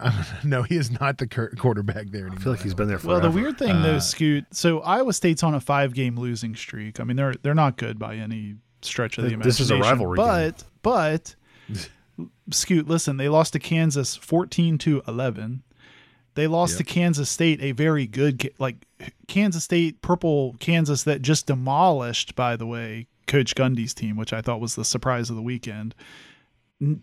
[0.44, 2.38] no, he is not the cur- quarterback there anymore.
[2.38, 3.08] I feel like he's been there for.
[3.08, 4.44] Well, the weird thing though, Scoot.
[4.52, 7.00] So Iowa State's on a five game losing streak.
[7.00, 9.48] I mean, they're they're not good by any stretch of the imagination.
[9.48, 11.34] this is a rivalry but but
[12.50, 15.62] Scoot, listen, they lost to Kansas fourteen to eleven.
[16.34, 18.86] They lost to Kansas State, a very good like
[19.26, 24.40] Kansas State, purple Kansas that just demolished, by the way, Coach Gundy's team, which I
[24.40, 25.94] thought was the surprise of the weekend.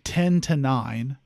[0.04, 1.18] Ten to nine.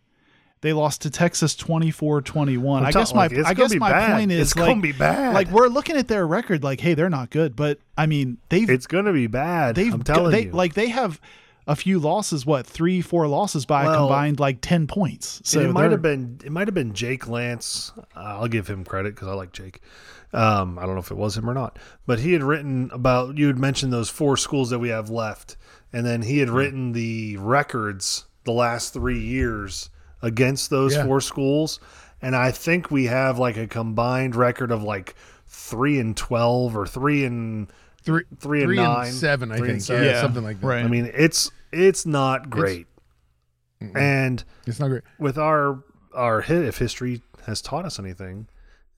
[0.63, 2.79] They lost to Texas 24-21.
[2.81, 4.13] I'm I guess my like, I guess my bad.
[4.19, 5.35] point is It's like gonna be bad.
[5.35, 8.69] Like we're looking at their record like hey, they're not good, but I mean, they've
[8.69, 9.75] It's going to be bad.
[9.75, 10.51] they've I'm telling they, you.
[10.53, 11.21] like they have
[11.67, 15.41] a few losses, what, 3 4 losses by a Well, combined like 10 points.
[15.45, 17.93] So it might have been it might have been Jake Lance.
[18.15, 19.81] I'll give him credit because I like Jake.
[20.33, 23.37] Um, I don't know if it was him or not, but he had written about
[23.39, 25.57] you had mentioned those four schools that we have left,
[25.93, 29.91] and then he had written the records the last three years
[30.23, 31.05] against those Yeah.
[31.05, 31.81] four schools,
[32.23, 35.15] and I think we have like a combined record of like
[35.47, 37.71] three and twelve or three and
[38.03, 39.13] Three, Three and three nine.
[39.13, 39.83] seven, I Three and think.
[39.85, 40.05] seven.
[40.05, 40.67] Yeah, Yeah, something like that.
[40.67, 40.85] right.
[40.85, 42.87] I mean it's it's not great,
[43.95, 45.03] and It's not great.
[45.19, 45.83] with our
[46.15, 48.49] our hit if history has taught us anything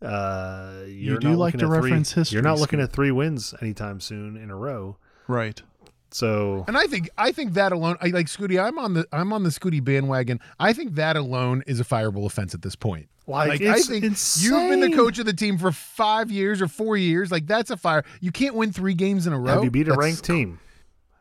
[0.01, 3.11] uh you're do not like to at three- reference history, you're not looking at three
[3.11, 4.97] wins anytime soon in a row
[5.29, 5.63] right.
[6.13, 8.63] So And I think I think that alone, I like Scooty.
[8.63, 10.41] I'm on the I'm on the Scooty bandwagon.
[10.61, 13.09] I think that alone is a fireable offense at this point.
[13.27, 14.53] like, I it's think insane.
[14.53, 17.31] you've been the coach of the team for five years or four years.
[17.31, 18.05] Like that's a fire.
[18.21, 19.55] You can't win three games in a row.
[19.55, 20.59] have you beat a That's- ranked team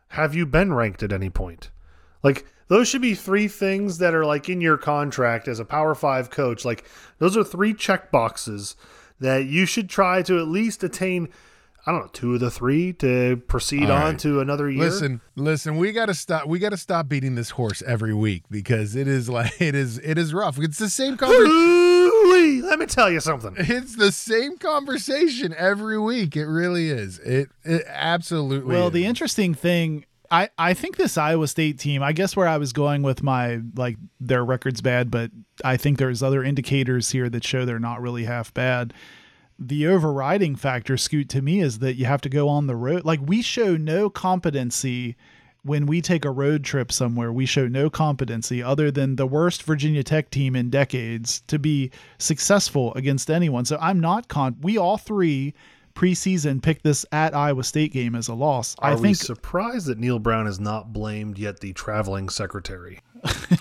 [0.10, 1.70] have you been ranked at any point
[2.22, 5.96] like those should be three things that are like in your contract as a power
[5.96, 6.84] five coach like
[7.20, 8.76] those are three check boxes
[9.22, 11.30] that you should try to at least attain
[11.86, 14.20] i don't know two of the three to proceed All on right.
[14.20, 15.78] to another year Listen, listen.
[15.78, 16.48] We got to stop.
[16.48, 19.98] We got to stop beating this horse every week because it is like it is
[20.00, 20.58] it is rough.
[20.60, 22.62] It's the same conversation.
[22.66, 26.36] Let me tell you something It's the same conversation every week.
[26.36, 27.20] It really is.
[27.20, 28.74] It it absolutely.
[28.74, 28.94] Well, is.
[28.94, 32.02] the interesting thing, I I think this Iowa State team.
[32.04, 35.32] I guess where I was going with my like their record's bad, but
[35.64, 38.94] I think there's other indicators here that show they're not really half bad.
[39.64, 43.06] The overriding factor, Scoot, to me is that you have to go on the road.
[43.06, 45.16] Like we show no competency
[45.62, 47.32] when we take a road trip somewhere.
[47.32, 51.92] We show no competency other than the worst Virginia Tech team in decades to be
[52.18, 53.66] successful against anyone.
[53.66, 54.58] So I'm not con.
[54.62, 55.54] We all three
[55.94, 58.76] preseason picked this at Iowa State game as a loss.
[58.80, 63.02] Are I we think surprised that Neal Brown is not blamed yet the traveling secretary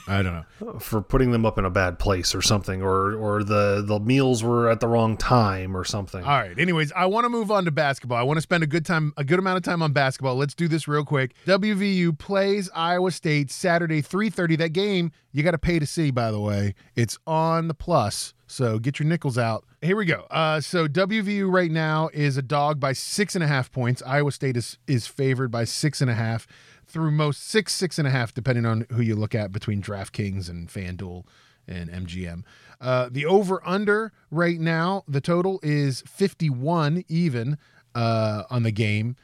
[0.09, 0.79] I don't know.
[0.79, 4.43] for putting them up in a bad place or something, or or the the meals
[4.43, 6.23] were at the wrong time or something?
[6.23, 6.59] All right.
[6.59, 8.19] Anyways, I want to move on to basketball.
[8.19, 10.37] I want to spend a good time, a good amount of time on basketball.
[10.37, 11.35] Let's do this real quick.
[11.47, 14.59] WVU plays Iowa State Saturday, 3:30.
[14.59, 16.11] That game you got to pay to see.
[16.11, 18.35] By the way, it's on the plus.
[18.51, 19.65] So get your nickels out.
[19.81, 20.27] Here we go.
[20.29, 24.03] Uh, so WVU right now is a dog by six and a half points.
[24.05, 26.49] Iowa State is is favored by six and a half
[26.85, 30.51] through most six, six and a half, depending on who you look at between DraftKings
[30.51, 31.25] and FanDuel
[31.69, 32.43] and MGM.
[32.81, 37.57] Uh, the over under right now, the total is 51 even
[37.95, 39.15] uh, on the game.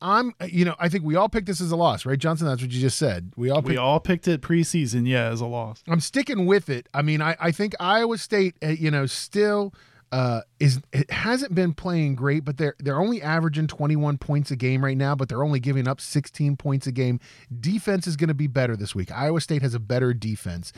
[0.00, 2.46] I'm, you know, I think we all picked this as a loss, right, Johnson?
[2.46, 3.32] That's what you just said.
[3.36, 3.80] We all we picked.
[3.80, 5.82] all picked it preseason, yeah, as a loss.
[5.88, 6.88] I'm sticking with it.
[6.94, 9.74] I mean, I, I think Iowa State, uh, you know, still
[10.10, 14.56] uh, is it hasn't been playing great, but they're they're only averaging 21 points a
[14.56, 17.20] game right now, but they're only giving up 16 points a game.
[17.60, 19.12] Defense is going to be better this week.
[19.12, 20.72] Iowa State has a better defense.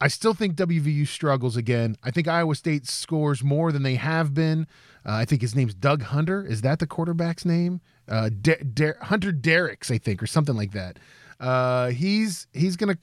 [0.00, 1.96] I still think WVU struggles again.
[2.04, 4.66] I think Iowa State scores more than they have been.
[5.04, 6.44] Uh, I think his name's Doug Hunter.
[6.44, 7.80] Is that the quarterback's name?
[8.08, 10.98] Uh, De- De- Hunter Derricks, I think, or something like that.
[11.40, 12.98] Uh, he's he's gonna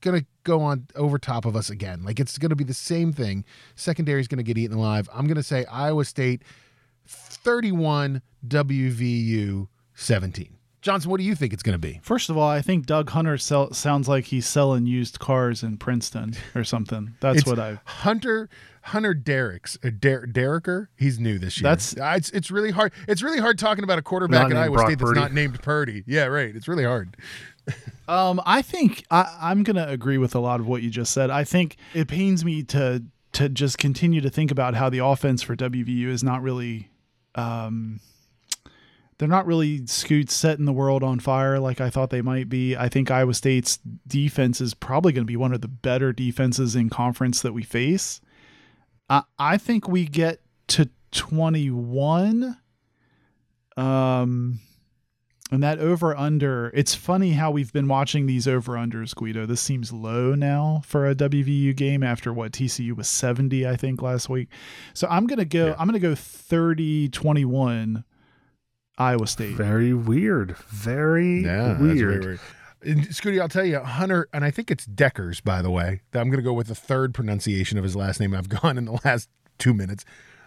[0.00, 2.02] gonna go on over top of us again.
[2.04, 3.44] Like it's gonna be the same thing.
[3.74, 5.08] Secondary's gonna get eaten alive.
[5.12, 6.42] I'm gonna say Iowa State
[7.06, 10.55] 31, WVU 17.
[10.86, 12.00] Johnson, what do you think it's gonna be?
[12.02, 15.76] First of all, I think Doug Hunter sell, sounds like he's selling used cars in
[15.76, 17.14] Princeton or something.
[17.20, 17.80] That's It's what I.
[17.84, 18.48] Hunter
[18.82, 20.88] Hunter Derricks uh, Der- Derricker.
[20.96, 21.64] He's new this year.
[21.64, 22.92] That's- Uh, it's it's really hard.
[23.08, 25.20] It's really hard talking about a quarterback Not at Iowa Brock State that's Purdy.
[25.20, 26.04] not named Purdy.
[26.06, 26.54] Yeah, right.
[26.54, 27.16] It's really hard.
[28.08, 31.28] Um, I think I, I'm gonna agree with a lot of what you just said.
[31.28, 35.42] I think it pains me to to just continue to think about how the offense
[35.42, 36.88] for WVU is not really,
[37.34, 37.98] um,
[39.18, 42.76] they're not really scoots setting the world on fire like I thought they might be.
[42.76, 46.76] I think Iowa State's defense is probably going to be one of the better defenses
[46.76, 48.20] in conference that we face.
[49.08, 52.58] I I think we get to 21.
[53.76, 54.60] Um.
[55.52, 59.46] And that over under, it's funny how we've been watching these over unders, Guido.
[59.46, 64.02] This seems low now for a WVU game after what TCU was 70, I think,
[64.02, 64.48] last week.
[64.92, 68.04] So I'm going to go, I'm going to go 30 21
[68.98, 69.54] Iowa State.
[69.56, 70.56] Very weird.
[70.68, 72.40] Very that's weird.
[72.82, 76.02] And Scooty, I'll tell you, Hunter, and I think it's Dekkers, by the way.
[76.14, 78.84] I'm going to go with the third pronunciation of his last name I've gone in
[78.84, 79.28] the last
[79.58, 80.04] two minutes.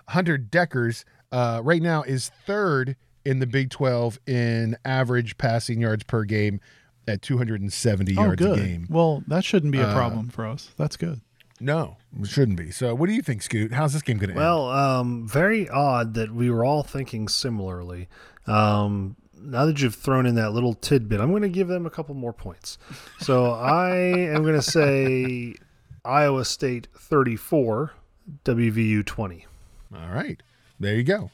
[0.10, 6.04] Hunter Dekkers, uh, right now, is third in the Big 12 in average passing yards
[6.04, 6.60] per game
[7.08, 8.58] at 270 Oh, yards good.
[8.60, 8.88] a game.
[8.90, 10.70] Well, that shouldn't be a Uh, problem for us.
[10.78, 11.22] That's good.
[11.60, 12.72] No, it shouldn't be.
[12.72, 13.74] So, what do you think, Scoot?
[13.74, 14.40] How's this game going to end?
[14.40, 18.08] Well, um, very odd that we were all thinking similarly.
[18.50, 21.90] Um, now that you've thrown in that little tidbit, I'm going to give them a
[21.90, 22.78] couple more points.
[23.20, 25.56] So I am going to say
[26.04, 27.94] Iowa State 34,
[28.46, 29.46] WVU 20.
[29.96, 30.42] All right.
[30.80, 31.32] There you go.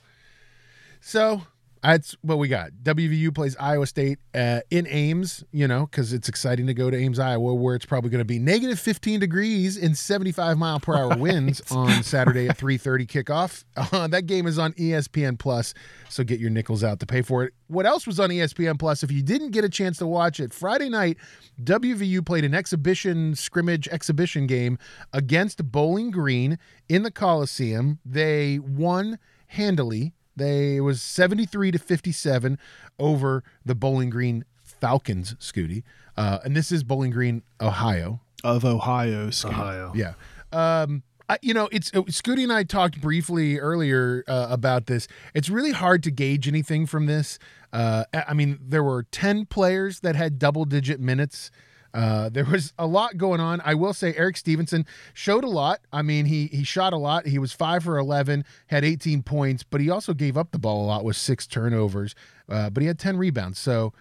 [1.02, 1.44] So
[1.86, 2.72] that's what we got.
[2.84, 6.98] WVU plays Iowa State uh, in Ames, you know, because it's exciting to go to
[6.98, 10.96] Ames, Iowa, where it's probably going to be negative 15 degrees and 75 mile per
[10.96, 13.64] hour winds on Saturday at 3:30 kickoff.
[13.78, 15.74] Uh, that game is on ESPN Plus,
[16.10, 17.54] so get your nickels out to pay for it.
[17.68, 19.04] What else was on ESPN Plus?
[19.04, 21.18] If you didn't get a chance to watch it, Friday night,
[21.64, 24.78] WVU played an exhibition scrimmage exhibition game
[25.14, 26.58] against Bowling Green
[26.90, 28.00] in the Coliseum.
[28.06, 30.14] They won handily.
[30.36, 32.60] They it was 73 to 57
[33.00, 35.84] over the Bowling Green Falcons, Scooty.
[36.18, 38.22] Uh, and this is Bowling Green, Ohio.
[38.44, 39.54] Of Ohio, Scoot.
[39.54, 39.92] Ohio.
[39.96, 40.14] Yeah.
[40.52, 45.08] Um, I, you know, it's uh, Scooty and I talked briefly earlier uh, about this.
[45.34, 47.40] It's really hard to gauge anything from this.
[47.74, 51.50] Uh, I I mean, there were 10 players that had double digit minutes.
[51.96, 53.62] Uh, there was a lot going on.
[53.64, 55.80] I will say Erik Stevenson showed a lot.
[55.94, 57.26] I mean, he he shot a lot.
[57.26, 60.84] He was five for 11, had 18 points, but he also gave up the ball
[60.84, 62.14] a lot with six turnovers.
[62.50, 63.58] Uh, but he had 10 rebounds.
[63.58, 63.94] So,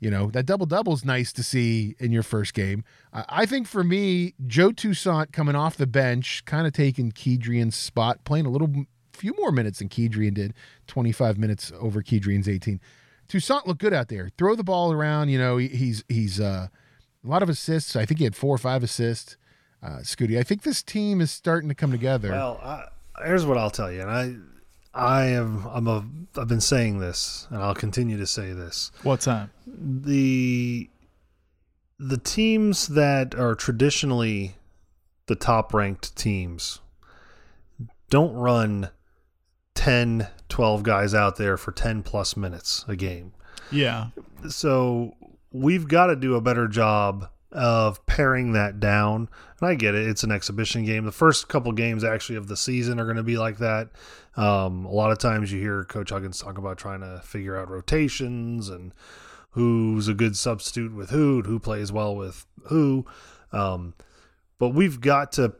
[0.00, 2.84] you know, that double double is nice to see in your first game.
[3.12, 8.24] I, think for me, Joe Toussaint coming off the bench, kind of taking Kedrian's spot,
[8.24, 10.54] playing a little few more minutes than Kedrian did,
[10.86, 12.80] 25 minutes over Kedrian's 18.
[13.28, 14.30] Toussaint looked good out there.
[14.38, 15.28] Throw the ball around.
[15.28, 16.68] You know, he, he's he's uh,
[17.24, 17.96] a lot of assists.
[17.96, 19.36] I think he had four or five assists.
[19.82, 22.30] Uh, Scooty, I think this team is starting to come together.
[22.30, 22.84] Well, I,
[23.24, 24.34] here's what I'll tell you, and I,
[24.94, 26.04] I am, I'm a,
[26.36, 28.92] I've been saying this, and I'll continue to say this.
[29.02, 29.48] What's that?
[29.66, 30.88] the
[31.98, 34.56] the teams that are traditionally
[35.26, 36.80] the top ranked teams
[38.10, 38.90] don't run
[39.74, 43.32] 10 12 guys out there for 10 plus minutes a game
[43.70, 44.08] Yeah.
[44.48, 45.14] so
[45.52, 49.28] we've got to do a better job of paring that down.
[49.60, 51.04] And I get it; it's an exhibition game.
[51.04, 53.90] The first couple games actually of the season are going to be like that.
[54.36, 57.68] Um, a lot of times you hear Coach Huggins talk about trying to figure out
[57.68, 58.92] rotations and
[59.50, 63.04] who's a good substitute with who, and who plays well with who.
[63.52, 63.94] Um,
[64.58, 65.54] but we've got to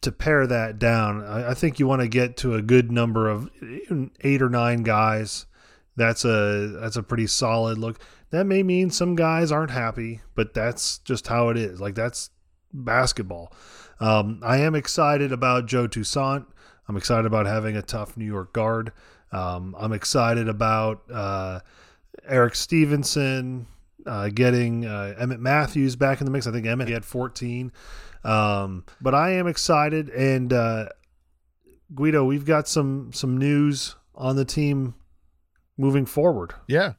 [0.00, 1.24] to pare that down.
[1.24, 3.50] I, I think you want to get to a good number of
[4.20, 5.46] eight or nine guys.
[5.98, 8.00] That's a that's a pretty solid look.
[8.30, 11.80] That may mean some guys aren't happy, but that's just how it is.
[11.80, 12.30] Like that's
[12.72, 13.52] basketball.
[14.00, 16.46] Um, I am excited about Joe Toussaint.
[16.88, 18.92] I'm excited about having a tough New York guard.
[19.32, 21.60] Um, I'm excited about uh,
[22.26, 23.66] Erik Stevenson
[24.06, 26.46] uh, getting uh, Emmitt Matthews back in the mix.
[26.46, 27.72] I think Emmitt had 14.
[28.24, 30.90] Um, but I am excited, and uh,
[31.94, 34.94] Guido, we've got some some news on the team
[35.78, 36.52] moving forward.
[36.66, 36.94] Yeah.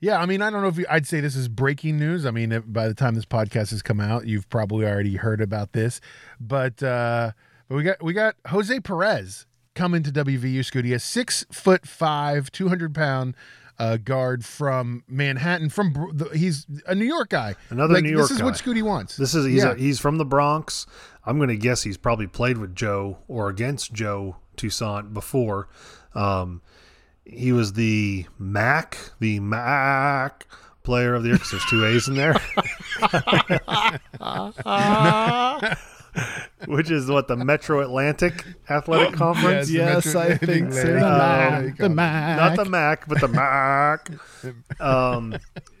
[0.00, 2.26] Yeah, I mean, I don't know if you, I'd say this is breaking news.
[2.26, 5.40] I mean, if, by the time this podcast has come out, you've probably already heard
[5.40, 6.00] about this.
[6.40, 7.30] But uh,
[7.68, 12.50] but we got we got Jose Perez coming to WVU Scooty, a six foot five,
[12.50, 13.36] two hundred pound
[13.78, 15.68] uh, guard from Manhattan.
[15.68, 17.54] From the, he's a New York guy.
[17.70, 18.60] Another Like, New York This is what guy.
[18.60, 19.16] Scooty wants.
[19.16, 19.70] This is he's Yeah.
[19.70, 20.84] a, he's from the Bronx.
[21.24, 25.68] I'm going to guess he's probably played with Joe or against Joe Toussaint before.
[26.12, 26.60] Um,
[27.24, 30.32] he was the MAAC, the MAAC
[30.82, 32.32] player of the year because there's two A's in there,
[36.66, 39.70] which is what the Metro Atlantic Athletic Conference.
[39.70, 40.06] Yes.
[40.06, 40.82] Yes, Metro- I think so.
[40.84, 41.76] The Mac.
[41.76, 42.38] The Mac.
[42.38, 44.10] Not the Mac, but the Mac.
[44.80, 45.36] Um,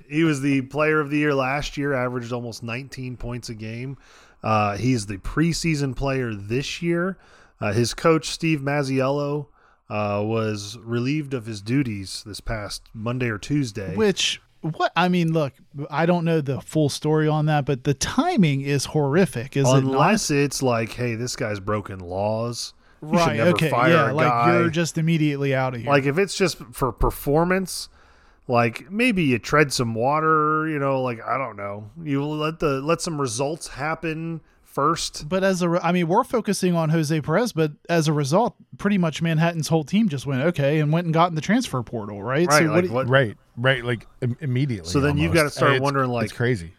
[0.08, 3.96] he was the player of the year last year, averaged almost 19 points a game.
[4.42, 7.18] Uh, he's the preseason player this year.
[7.60, 9.46] Uh, his coach, Steve Masiello,
[9.92, 13.94] uh, was relieved of his duties this past Monday or Tuesday.
[13.94, 15.52] Which what I mean, look,
[15.90, 19.74] I don't know the full story on that, but the timing is horrific, is it?
[19.76, 22.72] Unless it's like, hey, this guy's broken laws.
[23.02, 23.36] You Right.
[23.36, 23.68] never Okay.
[23.68, 24.12] fire Yeah.
[24.12, 25.90] Like you're just immediately out of here.
[25.90, 27.88] Like if it's just for performance,
[28.48, 31.90] like maybe you tread some water, you know, like I don't know.
[32.02, 34.40] You let the let some results happen
[34.72, 35.28] first.
[35.28, 38.54] but as a, re- I mean, we're focusing on Jose Perez, but as a result,
[38.78, 41.82] pretty much Manhattan's whole team just went okay and went and got in the transfer
[41.82, 42.46] portal, right?
[42.48, 44.90] Right, so like do you- what right, right, like Im- immediately.
[44.90, 46.72] So then you've gotta start It's- wondering, like- it's crazy.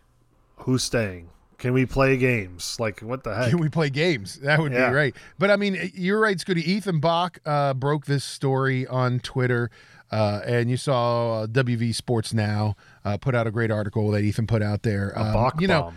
[0.58, 1.30] who's staying?
[1.60, 2.76] Can we play games?
[2.80, 3.50] Like what the heck?
[3.50, 4.38] Can we play games?
[4.40, 4.88] That would Yeah.
[4.88, 5.16] be great.
[5.40, 6.58] But I mean, you're right, Scooty.
[6.64, 9.72] Ethan Bock uh, broke this story on Twitter,
[10.12, 12.76] uh, and you saw uh, WV Sports Now
[13.06, 15.12] uh, put out a great article that Ethan put out there.
[15.16, 15.96] A Um, Bock you know, bomb.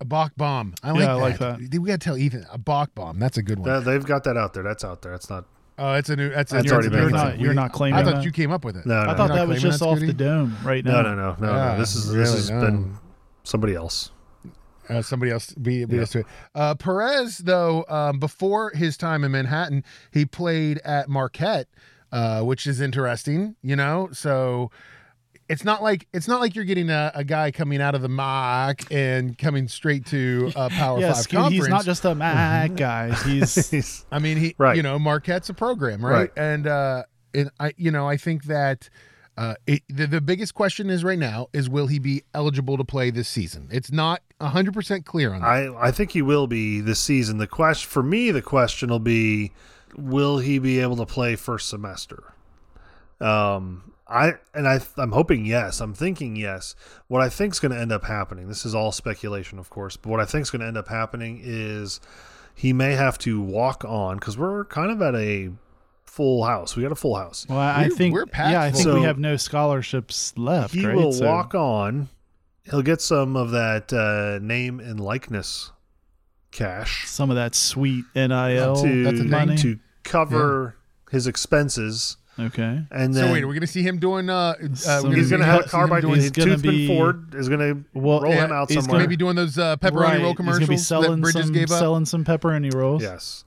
[0.00, 0.74] A Bock bomb.
[0.82, 1.20] I like Yeah, I that.
[1.20, 1.38] like
[1.70, 1.80] that.
[1.80, 3.18] We got to tell Ethan a Bock bomb.
[3.18, 3.68] That's a good one.
[3.68, 4.62] That- they've got that out there.
[4.62, 5.12] That's out there.
[5.12, 5.46] That's not.
[5.78, 6.30] Oh, it's a new.
[6.30, 7.28] That's, That's that's already a been new You're thing.
[7.30, 8.24] not- you're not claiming I thought that?
[8.24, 8.86] you came up with it.
[8.86, 11.02] No, no, I thought that was just off the dome right now.
[11.02, 11.78] no, no, no, Yeah, no.
[11.78, 12.60] This is this has no.
[12.60, 12.94] been
[13.44, 14.10] somebody else.
[14.88, 16.02] Uh, somebody else be, beat Yeah.
[16.02, 16.26] us to it.
[16.54, 19.82] Uh, Perez, though, um, before his time in Manhattan,
[20.12, 21.66] he played at Marquette,
[22.12, 23.56] uh, which is interesting.
[23.62, 24.70] You know, so
[25.48, 28.08] it's not like it's not like you're getting a, a guy coming out of the
[28.08, 31.64] MAAC and coming straight to a Power Yeah, Five Scoot, conference.
[31.64, 33.14] he's not just a MAAC guy.
[33.14, 34.76] He's He's- I mean, he, Right.
[34.76, 36.12] you know, Marquette's a program, right?
[36.12, 36.30] Right.
[36.36, 38.88] And uh, and I, you know, I think that
[39.38, 42.84] uh, it, the the biggest question is right now is will he be eligible to
[42.84, 43.68] play this season?
[43.70, 45.46] It's not hundred percent clear on that.
[45.46, 47.38] I I think he will be this season.
[47.38, 49.52] The question for me, the question will be,
[49.94, 52.32] will he be able to play first semester?
[53.20, 55.80] Um, I and I I'm hoping yes.
[55.80, 56.74] I'm thinking yes.
[57.08, 58.46] What I think is going to end up happening.
[58.48, 60.88] This is all speculation, of course, but what I think is going to end up
[60.88, 62.00] happening is
[62.54, 65.50] he may have to walk on because we're kind of at a
[66.04, 66.76] full house.
[66.76, 67.46] We got a full house.
[67.48, 68.94] well, I We're- think we're packed yeah, I think full.
[69.00, 70.72] we have no scholarships left.
[70.72, 70.94] he right?
[70.96, 72.08] will So- walk on.
[72.70, 75.70] He'll get some of that uh, name and likeness
[76.50, 77.06] cash.
[77.06, 79.56] some of that sweet NIL to, that's money.
[79.58, 80.76] to cover
[81.10, 84.28] his expenses, okay, and so then wait, are we going to see him doing?
[84.30, 86.30] Uh, uh Some- we're he's going to see have him a car by doing, He's
[86.30, 89.00] gonna Toothman be- Ford is going to Well, roll him yeah, out he's somewhere.
[89.00, 90.20] maybe doing those uh, pepperoni right.
[90.20, 91.78] roll He's commercials gonna be selling that Bridges some gave up.
[91.78, 93.02] selling some pepperoni rolls.
[93.02, 93.44] Yes,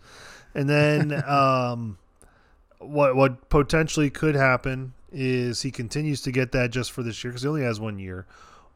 [0.56, 1.98] and then um,
[2.80, 7.32] what what potentially could happen is he continues to get that just for this year
[7.32, 8.26] because he only has one year,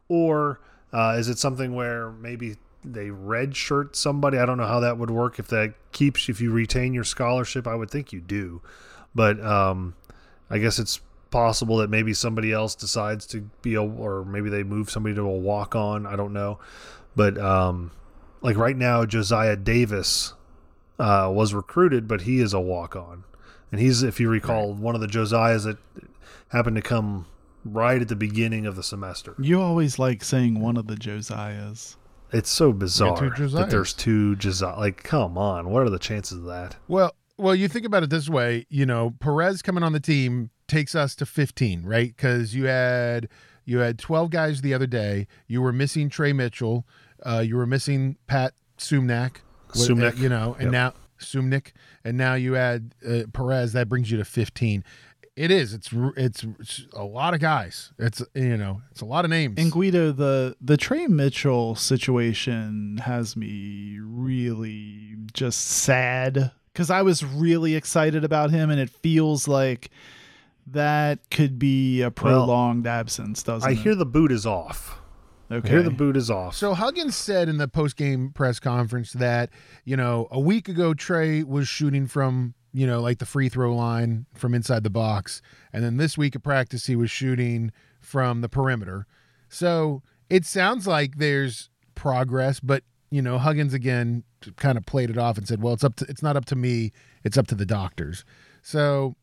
[0.08, 0.60] or
[0.92, 4.36] uh, is it something where maybe they redshirt somebody?
[4.38, 7.66] I don't know how that would work if that keeps if you retain your scholarship.
[7.66, 8.60] I would think you do,
[9.14, 9.94] but um,
[10.54, 11.00] I guess it's
[11.30, 15.22] possible that maybe somebody else decides to be a or maybe they move somebody to
[15.22, 16.06] a walk on.
[16.06, 16.60] I don't know,
[17.16, 17.90] but um,
[18.40, 20.34] like right now, Josiah Davis
[20.98, 23.24] uh, was recruited, but he is a walk on.
[23.72, 25.78] And he's, if you recall, one of the Josiahs that
[26.50, 27.26] happened to come
[27.64, 29.34] right at the beginning of the semester.
[29.40, 31.96] You always like saying one of the Josiahs.
[32.32, 34.78] It's so bizarre that there's two Josiah.
[34.78, 36.76] Like, come on, what are the chances of that?
[36.86, 38.66] Well, well, you think about it this way.
[38.68, 42.14] You know, Perez coming on the team takes us to 15, right?
[42.16, 43.28] Because you had
[43.64, 45.26] you had 12 guys the other day.
[45.46, 46.86] You were missing Tre Mitchell.
[47.24, 49.36] Uh, you were missing Pat Sumnak.
[49.70, 50.18] Uh, Suemnick.
[50.18, 50.72] you know, and Yep.
[50.72, 51.72] now Suemnick,
[52.04, 53.72] and now you add uh, Perez.
[53.72, 54.84] That brings you to 15.
[55.36, 55.74] It is.
[55.74, 57.92] It's it's it's a lot of guys.
[57.98, 59.54] It's you know, it's a lot of names.
[59.58, 67.24] And Guido, the the Tre Mitchell situation has me really just sad because I was
[67.24, 69.90] really excited about him, and it feels like
[70.66, 73.78] that could be a prolonged absence, doesn't I it?
[73.78, 74.98] hear the boot is off.
[75.52, 75.68] okay.
[75.68, 76.56] I hear the boot is off.
[76.56, 79.50] So Huggins said in the post-game press conference that,
[79.84, 83.74] you know, a week ago Tre was shooting from, you know, like the free throw
[83.74, 85.40] line from inside the box,
[85.72, 87.70] and then this week at practice he was shooting
[88.00, 89.06] from the perimeter.
[89.48, 92.82] So it sounds like there's progress, but
[93.14, 94.24] you know, Huggins again
[94.56, 96.56] kind of played it off and said, "Well, it's up to it's not up to
[96.56, 96.90] me,
[97.22, 98.24] it's up to the doctors."
[98.62, 99.14] So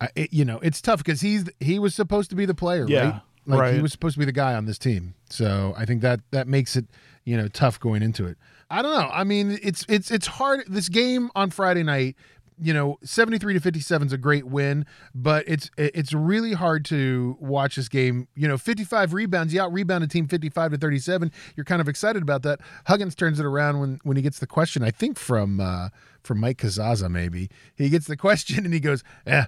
[0.00, 2.86] I, it, you know, it's tough because he's he was supposed to be the player,
[2.88, 3.56] Yeah, right?
[3.58, 5.14] Like he was supposed to be the guy on this team.
[5.28, 6.86] So I think that that makes it,
[7.24, 8.38] you know, tough going into it.
[8.70, 9.10] I don't know.
[9.12, 10.64] I mean, it's it's it's hard.
[10.66, 12.16] This game on Friday night,
[12.60, 16.52] you know, seventy three to fifty seven is a great win, but it's it's really
[16.52, 18.28] hard to watch this game.
[18.34, 19.54] You know, fifty five rebounds.
[19.54, 21.32] You out rebounded team fifty five to thirty seven.
[21.56, 22.60] You're kind of excited about that.
[22.86, 24.82] Huggins turns it around when when he gets the question.
[24.82, 25.88] I think from uh,
[26.22, 29.44] from Mike Casazza maybe he gets the question and he goes, "Eh,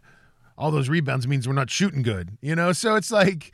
[0.56, 3.52] all those rebounds means we're not shooting good." You know, so it's like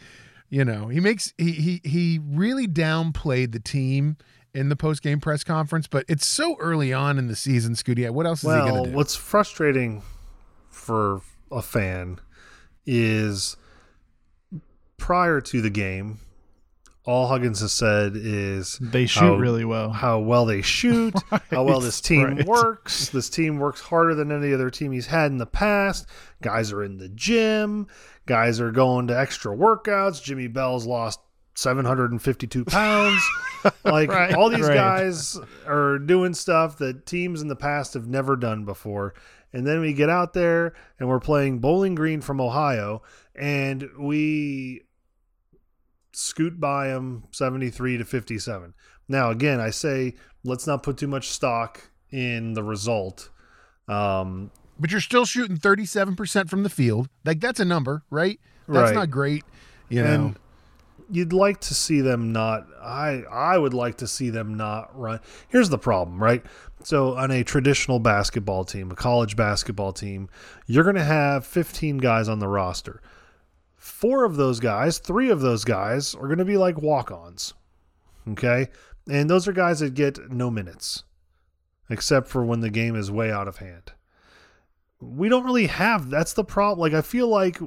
[0.49, 4.17] you know he makes he he he really downplayed the team
[4.55, 8.09] in the post game press conference, but it's so early on in the season, Scooty.
[8.11, 8.93] What else is he gonna do?
[8.93, 10.03] what's frustrating
[10.69, 11.21] for
[11.53, 12.19] a fan
[12.87, 13.57] is
[14.97, 16.19] prior to the game,
[17.05, 19.91] all Huggins has said is They shoot how- really well.
[19.91, 21.15] how well they shoot,
[21.51, 22.47] how well this team right.
[22.47, 23.09] works.
[23.09, 26.07] This team works harder than any other team he's had in the past.
[26.43, 27.87] Guys are in the gym.
[28.27, 30.23] Guys are going to extra workouts.
[30.23, 31.21] Jimmy Bell's lost
[31.55, 33.23] 752 pounds.
[33.85, 34.75] like Right, all these right.
[34.75, 39.15] guys are doing stuff that teams in the past have never done before.
[39.53, 43.03] And then we get out there and we're playing Bowling Green from Ohio
[43.35, 44.83] and we
[46.13, 48.75] scoot by them 73 to 57.
[49.09, 53.31] Now, again, I say let's not put too much stock in the result.
[53.89, 57.09] Um, but you're still shooting 37% from the field.
[57.25, 58.39] Like that's a number, right?
[58.69, 58.95] That's Right.
[58.95, 59.45] not great.
[59.89, 60.15] You know.
[60.15, 60.37] and
[61.11, 65.21] you'd like to see them not i i would like to see them not run.
[65.49, 66.45] Here's the problem right?
[66.83, 70.29] So on a traditional basketball team a college basketball team
[70.67, 73.03] you're going to have 15 guys on the roster.
[73.77, 77.55] Four of those guys three of those guys are going to be like walk-ons
[78.29, 78.69] okay?
[79.09, 81.05] And those are guys that get no minutes
[81.89, 83.93] except for when the game is way out of hand.
[85.01, 86.79] We don't really have that's the problem.
[86.79, 87.59] Like i feel like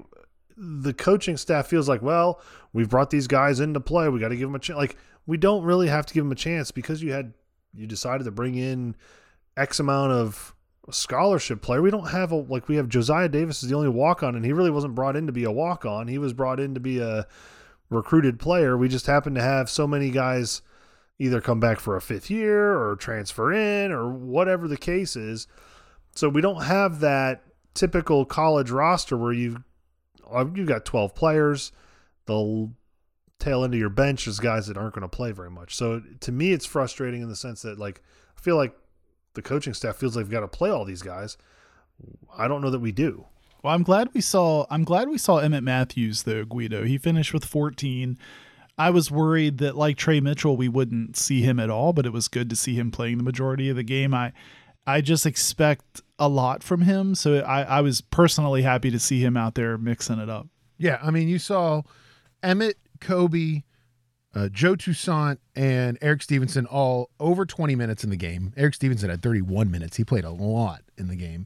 [0.57, 2.41] the coaching staff feels like, well,
[2.73, 4.09] we've brought these guys into play.
[4.09, 4.77] We got to give them a chance.
[4.77, 7.33] Like we don't really have to give them a chance because you had
[7.73, 8.95] you decided to bring in
[9.57, 10.53] X amount of
[10.91, 11.81] scholarship player.
[11.81, 14.45] We don't have a like we have Josiah Davis is the only walk on, and
[14.45, 16.07] he really wasn't brought in to be a walk on.
[16.07, 17.27] He was brought in to be a
[17.89, 18.77] recruited player.
[18.77, 20.61] We just happen to have so many guys
[21.19, 25.47] either come back for a fifth year or transfer in or whatever the case is.
[26.15, 27.43] So we don't have that
[27.73, 29.63] typical college roster where you
[30.33, 31.71] uh, you've got 12 players.
[32.25, 32.69] The
[33.39, 35.75] tail end of your bench is guys that aren't going to play very much.
[35.75, 38.01] So to me it's frustrating in the sense that like
[38.37, 38.75] i feel like
[39.33, 41.37] the coaching staff feels like they've got to play all these guys.
[42.37, 43.25] I don't know that we do.
[43.61, 46.85] Well i'm glad we saw i'm glad we saw emmitt matthews though guido.
[46.85, 48.17] He finished with 14
[48.77, 52.13] I was worried that like Tre Mitchell, we wouldn't see him at all, but it
[52.13, 54.15] was good to see him playing the majority of the game.
[54.15, 54.33] I
[54.85, 59.19] I just expect a lot from him, so I, I was personally happy to see
[59.19, 60.47] him out there mixing it up.
[60.77, 61.83] Yeah, I mean, you saw
[62.43, 63.63] Emmitt, Kobe,
[64.35, 68.53] uh, Joe Toussaint, and Erik Stevenson all over 20 minutes in the game.
[68.57, 69.97] Erik Stevenson had 31 minutes.
[69.97, 71.45] He played a lot in the game.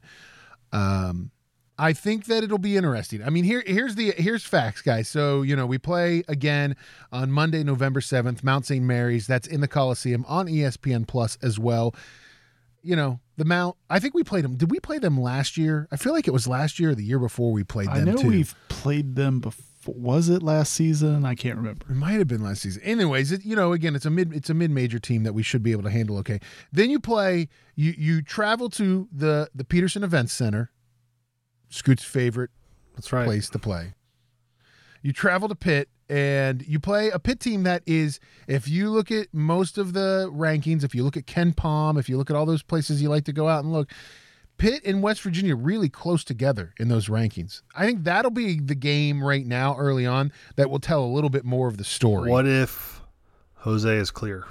[0.72, 1.30] Um,
[1.78, 3.22] I think that it'll be interesting.
[3.22, 5.08] I mean, here here's the here's facts, guys.
[5.08, 6.74] So you know we play again
[7.12, 8.84] on Monday, November seventh, Mount St.
[8.84, 9.28] Mary's.
[9.28, 11.94] That's in the Coliseum on ESPN Plus as well.
[12.88, 13.76] You know the Mount.
[13.90, 14.56] I think we played them.
[14.56, 15.86] Did we play them last year?
[15.92, 17.96] I feel like it was last year or the year before we played them.
[17.96, 18.28] I know too.
[18.28, 19.94] we've played them before.
[19.94, 21.26] Was it last season?
[21.26, 21.84] I can't remember.
[21.86, 22.82] It might have been last season.
[22.82, 25.42] Anyways, it, you know, again, it's a mid it's a mid major team that we
[25.42, 26.40] should be able to handle okay.
[26.72, 30.70] Then you play you you travel to the the Petersen Events Center,
[31.68, 32.50] Scoot's favorite
[32.94, 33.26] That's right.
[33.26, 33.92] place to play.
[35.02, 39.10] You travel to Pitt and you play a pit team that is, if you look
[39.10, 42.46] at most of the rankings, if you look at KenPom, if you look at all
[42.46, 43.90] those places you like to go out and look,
[44.56, 47.62] Pitt and West Virginia really close together in those rankings.
[47.76, 51.30] I think that'll be the game right now, early on, that will tell a little
[51.30, 52.30] bit more of the story.
[52.30, 53.00] What if
[53.58, 54.46] Jose is clear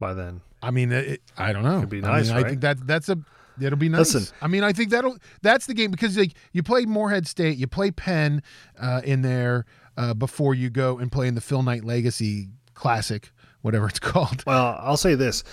[0.00, 0.40] by then?
[0.60, 1.80] I mean, it, I don't know.
[1.80, 3.18] Could be I nice, mean, I think that that's a
[3.60, 4.14] it'll be nice.
[4.14, 4.34] Listen.
[4.40, 7.66] I mean, I think that'll that's the game because like you play Morehead State, you
[7.66, 8.42] play Penn
[8.80, 9.66] uh, in there
[9.96, 13.30] uh, before you go and play in the Phil Knight Legacy Classic,
[13.62, 14.42] whatever it's called.
[14.46, 15.44] Well, I'll say this: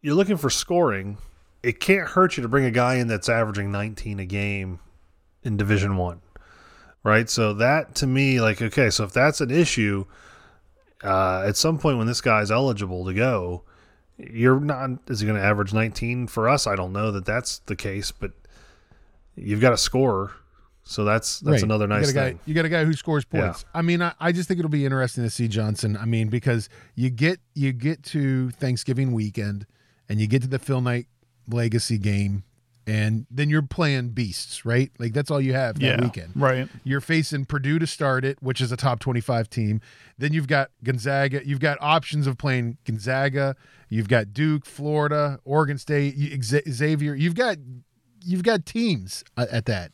[0.00, 1.18] you're looking for scoring.
[1.62, 4.80] It can't hurt you to bring a guy in that's averaging 19 a game
[5.44, 6.20] in Division One,
[7.04, 7.30] right?
[7.30, 10.04] So that to me, like, okay, so if that's an issue,
[11.04, 13.62] uh, at some point when this guy's eligible to go,
[14.18, 14.90] you're not.
[15.08, 16.66] Is he going to average 19 for us?
[16.66, 18.32] I don't know that that's the case, but
[19.36, 20.32] you've got a scorer,
[20.84, 21.62] so that's that's Right.
[21.62, 22.36] another nice you got a thing.
[22.36, 23.40] Guy, you got a guy who scores Yeah.
[23.40, 23.64] points.
[23.74, 25.96] I mean, I, I just think it'll be interesting to see Johnson.
[25.96, 29.66] I mean, because you get you get to Thanksgiving weekend
[30.08, 31.06] and you get to the Phil Knight
[31.48, 32.44] Legacy game,
[32.86, 34.90] and then you're playing beasts, right?
[34.98, 36.32] Like that's all you have that weekend.
[36.34, 36.68] right.
[36.84, 39.80] You're facing Purdue to start it, which is a top 25 team.
[40.18, 41.46] Then you've got Gonzaga.
[41.46, 43.54] You've got options of playing Gonzaga.
[43.88, 47.14] You've got Duke, Florida, Oregon State, Xavier.
[47.14, 47.58] You've got
[48.24, 49.92] you've got teams at that.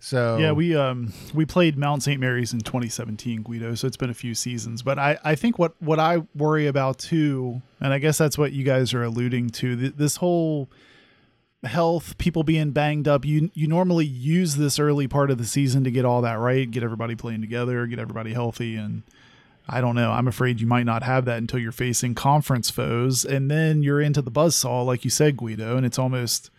[0.00, 2.18] So Yeah, we um we played Mount St.
[2.18, 3.74] Mary's in 2017, Guido.
[3.74, 4.82] So it's been a few seasons.
[4.82, 8.52] But I I think what what I worry about too, and I guess that's what
[8.52, 9.76] you guys are alluding to.
[9.76, 10.70] Th- this whole
[11.62, 13.24] health, people being banged up.
[13.24, 16.70] You you normally use this early part of the season to get all that right,
[16.70, 19.02] get everybody playing together, get everybody healthy, and
[19.68, 20.10] I don't know.
[20.12, 24.00] I'm afraid you might not have that until you're facing conference foes, and then you're
[24.00, 26.50] into the buzzsaw, like you said, Guido, and it's almost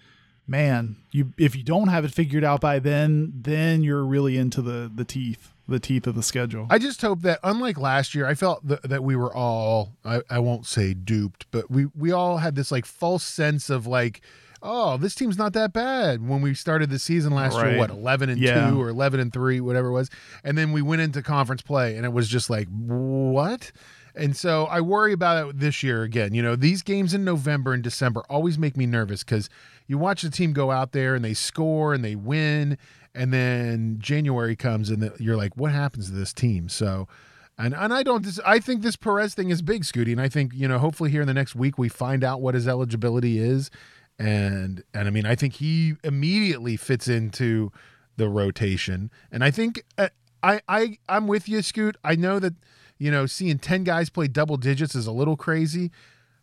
[0.51, 4.61] man, you if you don't have it figured out by then, then you're really into
[4.61, 6.67] the the teeth, the teeth of the schedule.
[6.69, 10.21] I just hope that, unlike last year, I felt th- that we were all, I,
[10.29, 14.21] I won't say duped, but we, we all had this like false sense of like,
[14.61, 18.29] oh, this team's not that bad when we started the season last year, what, 11
[18.29, 18.69] and Yeah.
[18.69, 20.09] 2 or 11 and 3, whatever it was.
[20.43, 23.71] And then we went into conference play and it was just like, what?
[24.13, 26.33] And so I worry about it this year again.
[26.33, 29.49] You know, these games in November and December always make me nervous because
[29.91, 32.77] you watch the team go out there and they score and they win,
[33.13, 36.69] and then January comes and the, you're like, what happens to this team?
[36.69, 37.09] So
[37.57, 38.25] And and I don't.
[38.45, 40.13] I think this Perez thing is big, Scooty.
[40.13, 42.55] And I think you know, hopefully here in the next week we find out what
[42.55, 43.69] his eligibility is,
[44.17, 47.71] and and I mean, I think he immediately fits into
[48.15, 49.11] the rotation.
[49.31, 50.09] And I think uh,
[50.41, 51.97] I I I'm with you, Scoot.
[52.03, 52.53] I know that
[52.97, 55.91] you know seeing ten guys play double digits is a little crazy.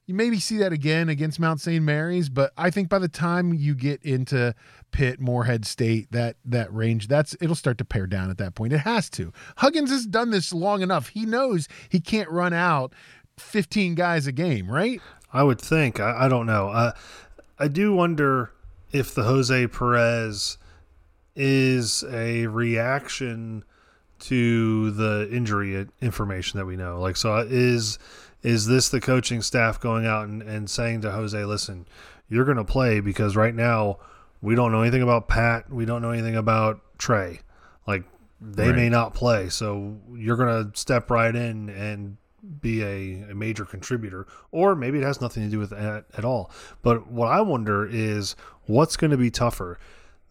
[0.09, 1.85] You maybe see that again against Mount St.
[1.85, 4.55] Mary's, but I think by the time you get into
[4.91, 8.73] Pitt, Morehead State, that that range, that's it'll start to pare down at that point.
[8.73, 9.35] It has to.
[9.59, 11.09] Huggins has done this long enough.
[11.09, 12.95] He knows he can't run out
[13.37, 15.03] 15 guys a game, right?
[15.31, 16.01] I would think.
[16.01, 16.71] I, I don't know.
[16.71, 16.93] Uh,
[17.59, 18.51] I do wonder
[18.93, 20.57] if the Jose Perez
[21.37, 23.63] is a reaction
[24.21, 26.99] to the injury information that we know.
[26.99, 27.99] Like, so is
[28.43, 31.87] is this the coaching staff going out and, and saying to Jose, listen,
[32.29, 33.99] you're going to play because right now
[34.41, 35.71] we don't know anything about Pat.
[35.71, 37.41] We don't know anything about Tre.
[37.87, 38.05] Like,
[38.41, 38.77] they Right.
[38.77, 39.49] may not play.
[39.49, 42.17] So you're going to step right in and
[42.61, 44.27] be a, a major contributor.
[44.53, 46.51] Or maybe it has nothing to do with that at all.
[46.83, 48.37] But what I wonder is
[48.67, 49.79] what's going to be tougher?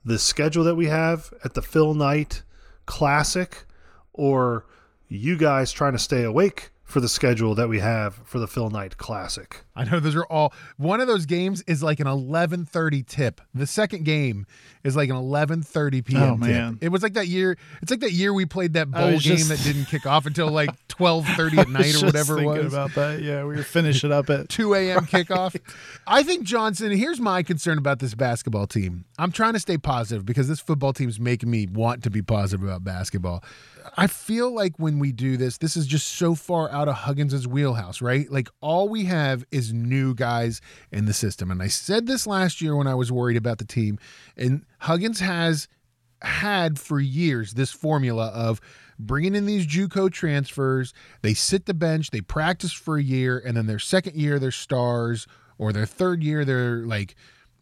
[0.05, 2.43] The schedule that we have at the Phil Knight
[2.85, 3.65] Classic
[4.13, 4.65] or
[5.09, 8.69] you guys trying to stay awake for the schedule that we have for the Phil
[8.69, 9.63] Knight Classic.
[9.75, 13.41] I know those are all one of those games is like an 11:30 tip.
[13.53, 14.45] The second game
[14.85, 16.21] is like an 11:30 p.m.
[16.23, 16.39] Oh, tip.
[16.39, 16.77] man.
[16.81, 19.49] It was like that year it's like that year we played that bowl game just-
[19.49, 22.45] that didn't kick off until like 12:30 at I night was or just whatever it
[22.45, 22.73] was.
[22.73, 23.21] about that.
[23.21, 25.05] Yeah, we were finishing up at 2 a.m.
[25.05, 25.59] kickoff.
[26.07, 29.03] I think Johnson, here's my concern about this basketball team.
[29.19, 32.65] I'm trying to stay positive because this football team's making me want to be positive
[32.65, 33.43] about basketball.
[33.95, 37.47] I feel like when we do this, this is just so far out of Huggins's
[37.47, 38.29] wheelhouse, right?
[38.31, 40.61] Like all we have is new guys
[40.91, 41.51] in the system.
[41.51, 43.99] And I said this last year when I was worried about the team.
[44.35, 45.67] And Huggins has
[46.21, 48.59] had for years this formula of
[48.99, 50.93] bringing in these JUCO transfers.
[51.21, 54.51] They sit the bench, they practice for a year, and then their second year they're
[54.51, 55.27] stars,
[55.57, 57.15] or their third year they're like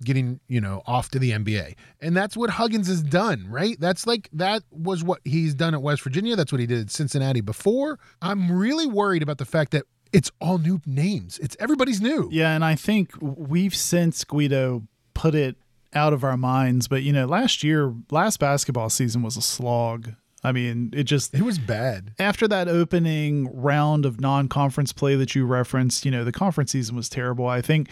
[0.06, 1.76] getting you know off to the NBA.
[2.00, 3.78] And that's what Huggins has done, right?
[3.80, 6.38] That's like that was what he's done at West Virginia.
[6.38, 8.00] That's what he did at Cincinnati before.
[8.22, 9.84] I'm really worried about the fact that
[10.14, 11.38] it's all new names.
[11.40, 12.30] It's everybody's new.
[12.32, 14.84] Yeah, and I think we've since Guido
[15.14, 15.58] put it
[15.94, 20.14] out of our minds, but you know, last year, last basketball season was a slog.
[20.44, 22.12] I mean, it just It was bad.
[22.20, 26.96] after that opening round of non-conference play that you referenced, you know, the conference season
[26.96, 27.48] was terrible.
[27.48, 27.90] I think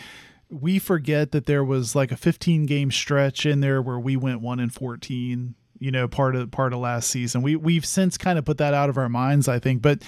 [0.53, 4.41] we forget that there was like a 15 game stretch in there where we went
[4.41, 7.41] 1 and 14, you know, part of part of last season.
[7.41, 10.01] We we've since kind of put that out of our minds, I think, but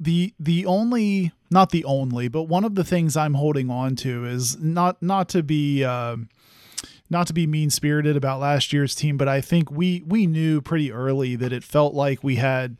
[0.00, 4.24] the the only not the only, but one of the things I'm holding on to
[4.24, 6.28] is not not to be um
[7.10, 10.60] not to be mean spirited about last year's team, but I think we we knew
[10.60, 12.76] pretty early that it felt like we had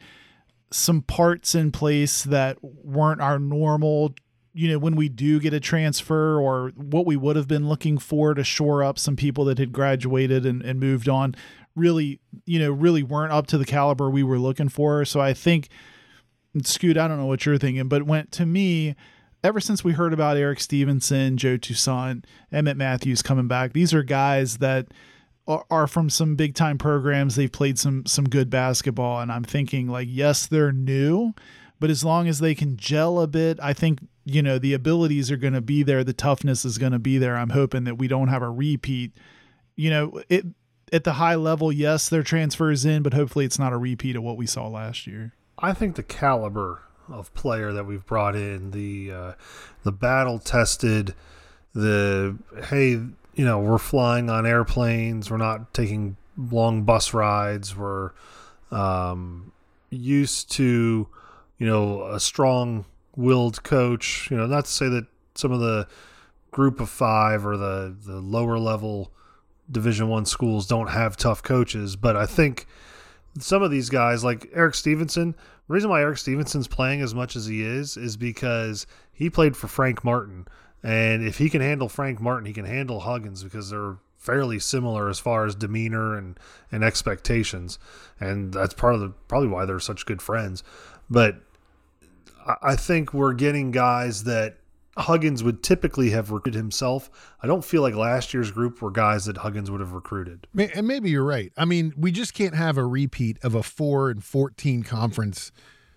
[0.70, 4.14] some parts in place that weren't our normal
[4.59, 7.96] you know when we do get a transfer or what we would have been looking
[7.96, 11.32] for to shore up some people that had graduated and, and moved on
[11.76, 15.04] really you know really weren't up to the caliber we were looking for.
[15.04, 15.68] So i think
[16.64, 18.96] scoot i don't know what you're thinking but went to me
[19.44, 24.02] ever since we heard about erik stevenson joe toussaint emmitt matthews coming back these are
[24.02, 24.88] guys that
[25.70, 27.34] are, from some big time programs.
[27.34, 29.20] They've played some some good basketball.
[29.20, 31.32] And i'm thinking like yes they're new
[31.80, 35.30] but as long as they can gel a bit i think you know the abilities
[35.30, 37.36] are going to be there the toughness is going to be there.
[37.36, 39.12] I'm hoping that we don't have a repeat.
[39.76, 40.44] You know it
[40.92, 44.22] at the high level yes their transfers in but hopefully it's not a repeat of
[44.22, 45.34] what we saw last year.
[45.58, 49.32] I think the caliber of player that we've brought in, the uh,
[49.82, 51.14] the battle tested,
[51.74, 52.36] the
[52.68, 58.12] hey, you know, we're flying on airplanes, we're not taking long bus rides, we're
[58.70, 59.52] um,
[59.90, 61.08] used to,
[61.58, 62.84] you know, a strong
[63.18, 64.30] willed coach.
[64.30, 65.86] You know, not to say that some of the
[66.50, 69.12] group of five or the the lower level
[69.70, 72.66] division one schools don't have tough coaches but i think
[73.38, 77.36] some of these guys like erik stevenson the reason why erik stevenson's playing as much
[77.36, 80.48] as he is is because he played for frank martin
[80.82, 85.08] and if he can handle frank martin he can handle huggins because they're fairly similar
[85.08, 86.40] as far as demeanor and
[86.72, 87.78] and expectations
[88.18, 90.64] and that's part of the probably why they're such good friends
[91.10, 91.42] but
[92.49, 94.57] I- I think we're getting guys that
[94.96, 97.09] Huggins would typically have recruited himself.
[97.40, 100.49] I don't feel like last year's group were guys that Huggins would have recruited.
[100.74, 101.53] And maybe you're right.
[101.57, 105.53] I mean, we just can't have a repeat of a four and fourteen conference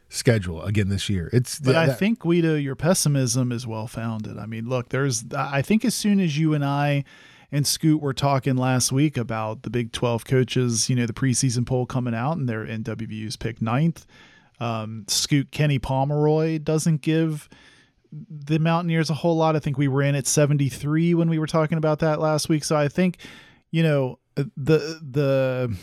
[0.09, 1.29] schedule again this year.
[1.33, 4.37] It's But I that- think Guido, your pessimism is well founded.
[4.37, 7.03] I mean, look, there's I think as soon as you and I
[7.51, 11.65] and Scoot were talking last week about the Big 12 coaches, you know, the preseason
[11.65, 14.05] poll coming out and their and WVU's picked ninth.
[14.61, 17.49] Um, Scoot Kenny Pomeroy doesn't give
[18.11, 19.55] the Mountaineers a whole lot.
[19.55, 22.63] I think we were in at 73 when we were talking about that last week.
[22.63, 23.17] So I think,
[23.71, 25.75] you know, the the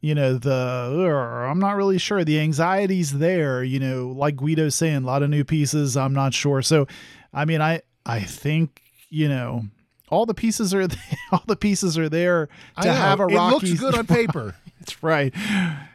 [0.00, 3.62] you know the I'm not really sure the anxiety's there.
[3.62, 5.96] You know, like Guido's saying, a lot of new pieces.
[5.96, 6.62] I'm not sure.
[6.62, 6.86] So,
[7.32, 9.66] I mean, I I think you know
[10.08, 10.98] all the pieces are there,
[11.32, 12.48] all the pieces are there
[12.82, 14.56] to have a it looks good on paper.
[14.80, 15.32] That's right.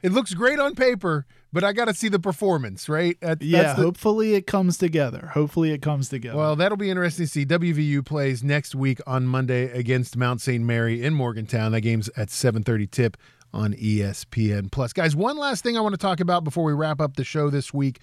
[0.03, 1.25] it looks great on paper,
[1.55, 3.17] but I got to see the performance, right?
[3.21, 3.63] That- Yeah.
[3.63, 5.31] that's the- hopefully it comes together.
[5.33, 6.37] Hopefully it comes together.
[6.37, 7.45] Well, that'll be interesting to see.
[7.45, 10.63] WVU plays next week on Monday against Mount St.
[10.63, 11.71] Mary in Morgantown.
[11.71, 13.15] That game's at 7:30 tip
[13.53, 14.91] on ESPN Plus.
[14.91, 17.49] Guys, one last thing I want to talk about before we wrap up the show
[17.49, 17.99] this week.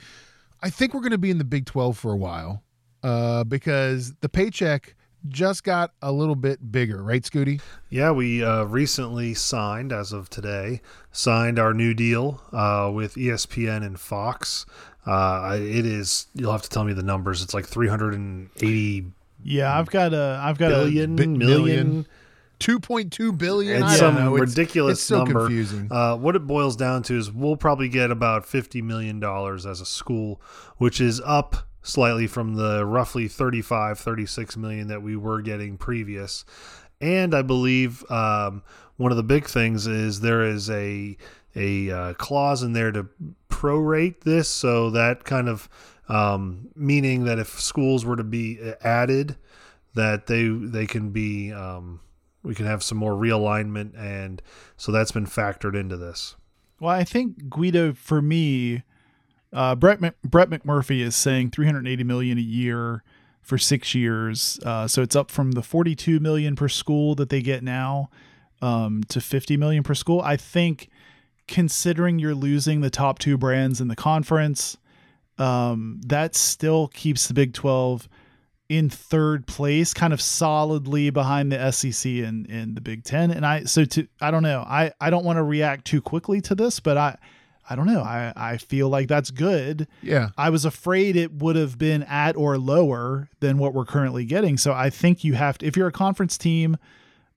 [0.63, 2.63] I think we're going to be in the Big 12 for a while
[3.03, 4.95] uh, because the paycheck
[5.29, 7.61] just got a little bit bigger, right, Scooty?
[7.91, 10.81] Yeah, we uh, recently signed, as of today,
[11.13, 14.67] signed our new deal uh, with ESPN and Fox.
[15.07, 16.27] Uh, it is.
[16.35, 17.43] You'll have to tell me the numbers.
[17.43, 19.07] It's like 380
[19.45, 21.65] yeah, I've got a I've got billion, bi- million.
[21.65, 22.07] million.
[22.61, 23.83] 2.2 billion.
[23.83, 24.37] It's I some don't know.
[24.37, 25.41] It's- ridiculous it's so number.
[25.41, 25.89] confusing.
[25.91, 29.81] Uh, what it boils down to is we'll probably get about fifty million dollars as
[29.81, 30.41] a school,
[30.77, 36.45] which is up slightly from the roughly 35, 36 million that we were getting previous.
[37.01, 38.63] And I believe um,
[38.97, 41.17] one of the big things is there is a
[41.55, 43.07] a uh, clause in there to
[43.51, 45.69] prorate this, so that kind of
[46.09, 49.37] um, meaning that if schools were to be uh, added,
[49.95, 52.01] that they they can be um,
[52.43, 54.43] we can have some more realignment, and
[54.77, 56.37] so that's been factored into this.
[56.81, 58.83] Well, I think Guido for me,
[59.53, 63.03] uh, Brett Brett McMurphy is saying 380 million a year
[63.43, 64.59] for six years.
[64.65, 68.09] Uh, so it's up from the 42 million per school that they get now
[68.63, 70.21] um, to 50 million per school.
[70.21, 70.89] I think,
[71.49, 74.79] considering you're losing the top two brands in the conference,
[75.39, 78.09] um, that still keeps the Big 12
[78.69, 83.31] in third place, kind of solidly behind the SEC and, and the Big Ten.
[83.31, 84.65] And I so to I don't know.
[84.67, 87.19] I, I don't want to react too quickly to this, but I
[87.69, 88.01] I don't know.
[88.03, 89.87] I, I feel like that's good.
[90.03, 90.31] yeah.
[90.37, 94.59] I was afraid it would have been at or lower than what we're currently getting.
[94.59, 96.77] So I think you have to if you're a conference team,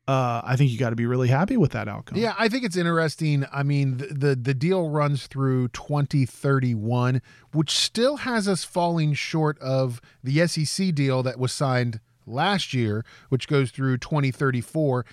[0.08, 2.18] uh, I think you got to be really happy with that outcome.
[2.20, 3.46] Yeah, I think it's interesting.
[3.52, 7.22] I mean, the, the the deal runs through 2031,
[7.54, 13.04] which still has us falling short of the SEC deal that was signed last year,
[13.30, 15.06] which goes through 2034.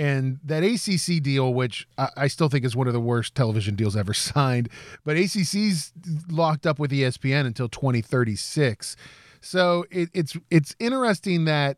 [0.00, 3.74] And that ACC deal, which I, I still think is one of the worst television
[3.74, 4.70] deals ever signed,
[5.04, 5.92] but ACC's
[6.30, 8.96] locked up with ESPN until 2036.
[9.42, 11.76] So it, it's it's interesting that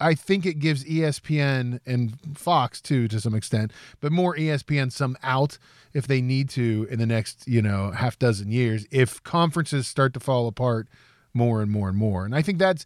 [0.00, 5.16] I think it gives ESPN and Fox too, to some extent, but more ESPN some
[5.22, 5.56] out
[5.92, 10.12] if they need to in the next, you know, half dozen years if conferences start
[10.14, 10.88] to fall apart
[11.32, 12.24] more and more and more.
[12.24, 12.84] And I think that's,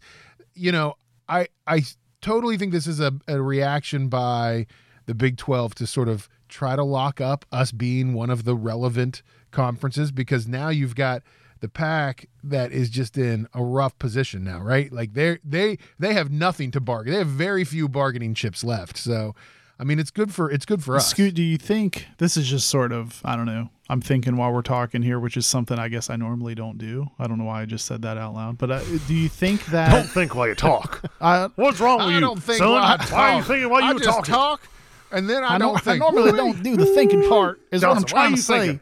[0.53, 0.93] you know,
[1.27, 1.81] I I
[2.21, 4.67] totally think this is a, a reaction by
[5.05, 8.55] the Big 12 to sort of try to lock up us being one of the
[8.55, 11.23] relevant conferences because now you've got
[11.61, 14.91] the Pac that is just in a rough position now, right?
[14.91, 17.13] Like they they they have nothing to bargain.
[17.13, 18.97] They have very few bargaining chips left.
[18.97, 19.35] So,
[19.79, 21.09] I mean, it's good for it's good for us.
[21.09, 23.69] Scoot, do you think this is just sort of I don't know.
[23.91, 27.07] I'm thinking while we're talking here, which is something I guess I normally don't do.
[27.17, 29.65] I don't know why I just said that out loud, but uh, do you think
[29.67, 29.91] that?
[29.91, 31.01] Don't think while you talk.
[31.21, 32.69] I, What's wrong with I you, don't think son?
[32.69, 34.33] while I Why are you thinking while I you just talking?
[34.33, 34.67] talk,
[35.11, 37.61] and then I, I, don't don't, I normally don't do the thinking part.
[37.71, 38.59] Is what I'm trying to say.
[38.59, 38.79] thinking?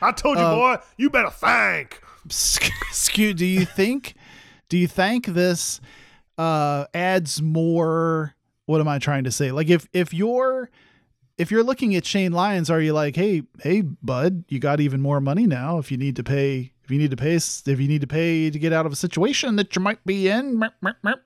[0.00, 2.00] I told you, Uh, boy, you better think.
[2.30, 4.14] Scoot, do you think
[4.68, 5.80] do you think this
[6.36, 8.34] uh adds more
[8.68, 9.50] what am I trying to say?
[9.50, 10.68] Like if if you're
[11.38, 15.00] if you're looking at Shane Lyons, are you like, hey, hey, bud, you got even
[15.00, 17.88] more money now if you need to pay if you need to pay if you
[17.88, 20.62] need to pay to get out of a situation that you might be in,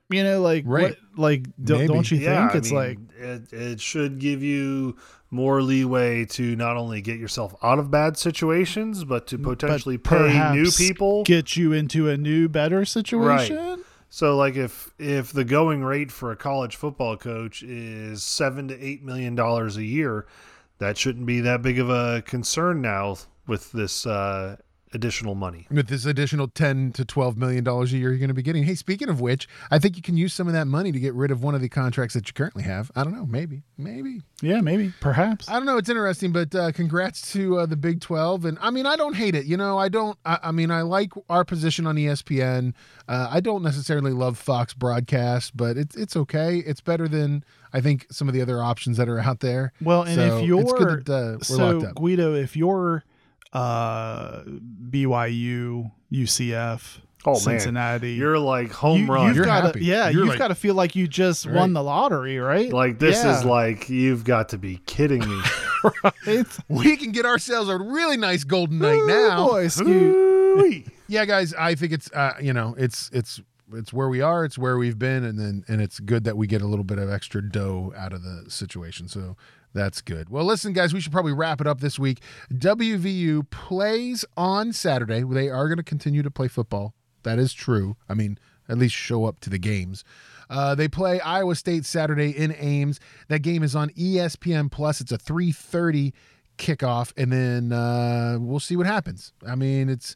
[0.09, 0.95] you know, like Right.
[1.15, 4.41] what, like don't, don't you yeah, think I it's mean, like it, it should give
[4.41, 4.95] you
[5.29, 10.09] more leeway to not only get yourself out of bad situations, but to potentially but
[10.09, 11.23] pay new people.
[11.23, 13.83] get you into a new better situation?
[14.15, 18.79] So, like, if if the going rate for a college football coach is seven to
[18.79, 20.27] eight million dollars a year,
[20.77, 24.57] that shouldn't be that big of a concern now with this uh,
[24.93, 25.67] additional money.
[25.71, 28.63] with this additional 10 to 12 million dollars a year you're going to be getting.
[28.63, 31.13] Hey, speaking of which, I think you can use some of that money to get
[31.13, 32.91] rid of one of the contracts that you currently have.
[32.95, 34.21] I don't know, maybe, maybe.
[34.41, 35.49] Yeah, maybe, perhaps.
[35.49, 35.77] I don't know.
[35.77, 38.45] It's interesting, but uh, congrats to uh, the Big 12.
[38.45, 39.45] And I mean, I don't hate it.
[39.45, 42.73] You know, I don't, I, I mean, I like our position on ESPN.
[43.07, 46.57] Uh, I don't necessarily love Fox broadcast, but it's, it's okay.
[46.57, 49.73] It's better than, I think, some of the other options that are out there.
[49.81, 51.95] Well, and So if you're it's good that uh, we're so locked up.
[51.95, 53.03] Guido, if you're
[53.53, 54.43] uh,
[54.89, 57.39] BYU, UCF, Oh, man.
[57.39, 58.11] Cincinnati.
[58.15, 59.27] You're like home you, run.
[59.27, 59.85] You've You're got to, happy.
[59.85, 61.55] yeah, You're you've like- got to feel like you just Right.
[61.55, 62.69] won the lottery, right?
[62.73, 63.37] like this Yeah.
[63.39, 65.41] is like you've got to be kidding me.
[66.27, 69.47] It's We can get ourselves a really nice golden night now.
[69.47, 70.87] boy, Scoot.
[71.07, 73.41] Yeah, guys, I think it's uh, you know, it's it's
[73.73, 76.47] it's where we are, it's where we've been, and then and it's good that we
[76.47, 79.07] get a little bit of extra dough out of the situation.
[79.09, 79.35] So
[79.73, 80.29] that's good.
[80.29, 82.21] Well, listen, guys, we should probably wrap it up this week.
[82.53, 85.23] WVU plays on Saturday.
[85.23, 86.93] They are going to continue to play football.
[87.23, 87.95] That is true.
[88.07, 88.37] I mean,
[88.69, 90.03] at least show up to the games.
[90.49, 92.99] Uh, they play Iowa State Saturday in Ames.
[93.27, 95.01] That game is on ESPN Plus.
[95.01, 96.13] It's a 3:30
[96.57, 99.33] kickoff, and then uh, we'll see what happens.
[99.47, 100.15] I mean, it's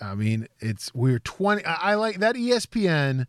[0.00, 1.64] I mean, it's we're 20.
[1.64, 3.26] I I like that ESPN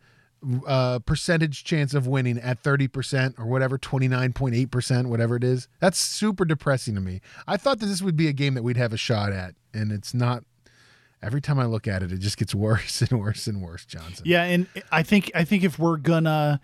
[0.65, 5.67] uh, percentage chance of winning at 30% or whatever, 29.8%, whatever it is.
[5.79, 7.21] That's super depressing to me.
[7.47, 9.91] I thought that this would be a game that we'd have a shot at, and
[9.91, 10.43] it's not.
[11.19, 14.23] Every time I look at it, it just gets worse and worse and worse, Johnson.
[14.25, 16.61] Yeah, and I think I think if we're gonna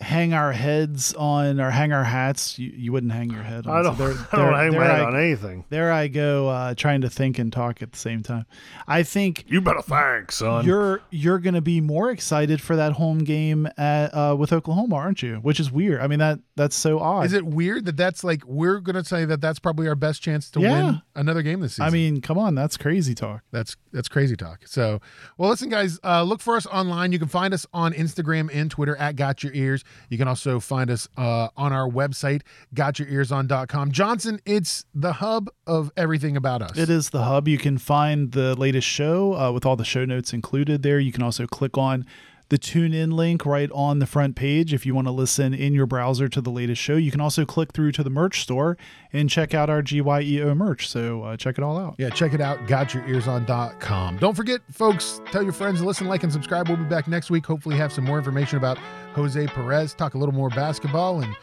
[0.00, 3.76] hang our heads on or hang our hats, you, you wouldn't hang your head on.
[3.76, 3.98] I So don't.
[3.98, 5.64] there- I don't there- hang there my head I- on anything.
[5.70, 8.44] There I go, uh, trying to think and talk at the same time.
[8.86, 10.66] I think You better thank, son.
[10.66, 14.96] you're you're going to be more excited for that home game at, uh, with Oklahoma,
[14.96, 15.36] aren't you?
[15.36, 16.00] Which is weird.
[16.00, 17.26] I mean that that's so odd.
[17.26, 20.50] Is it weird that that's like we're gonna say that that's probably our best chance
[20.52, 20.84] to Yeah.
[20.84, 21.84] win another game this season?
[21.84, 23.42] I mean, come on, that's crazy talk.
[23.50, 24.60] That's that's crazy talk.
[24.66, 25.00] So,
[25.38, 27.12] well, listen, guys, uh, look for us online.
[27.12, 29.84] You can find us on Instagram and Twitter at Got Your Ears.
[30.08, 32.42] You can also find us uh, on our website,
[32.74, 33.92] GotYourEarsOn.com.
[33.92, 36.76] Johnson, it's the hub of everything about us.
[36.76, 37.48] It is the hub.
[37.48, 40.98] You can find the latest show uh, with all the show notes included there.
[40.98, 42.06] You can also click on
[42.48, 45.74] the tune in link right on the front page if you want to listen in
[45.74, 46.96] your browser to the latest show.
[46.96, 48.78] You can also click through to the merch store
[49.12, 50.88] and check out our GYEO merch.
[50.88, 51.96] So uh, check it all out.
[51.98, 54.18] Yeah, check it out, GotYourEarsOn.com.
[54.18, 56.68] Don't forget, folks, tell your friends to listen, like, and subscribe.
[56.68, 57.44] We'll be back next week.
[57.46, 58.78] Hopefully, have some more information about
[59.16, 61.34] Jose Perez, talk a little more basketball, and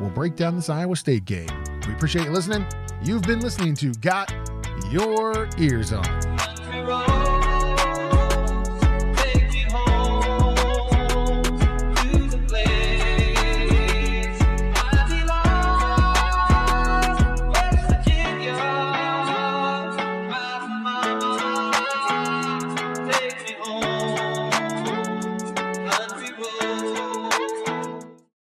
[0.00, 1.48] we'll break down this Iowa State game.
[1.86, 2.66] We appreciate you listening.
[3.04, 4.32] You've been listening to Got
[4.90, 7.19] Your Ears On.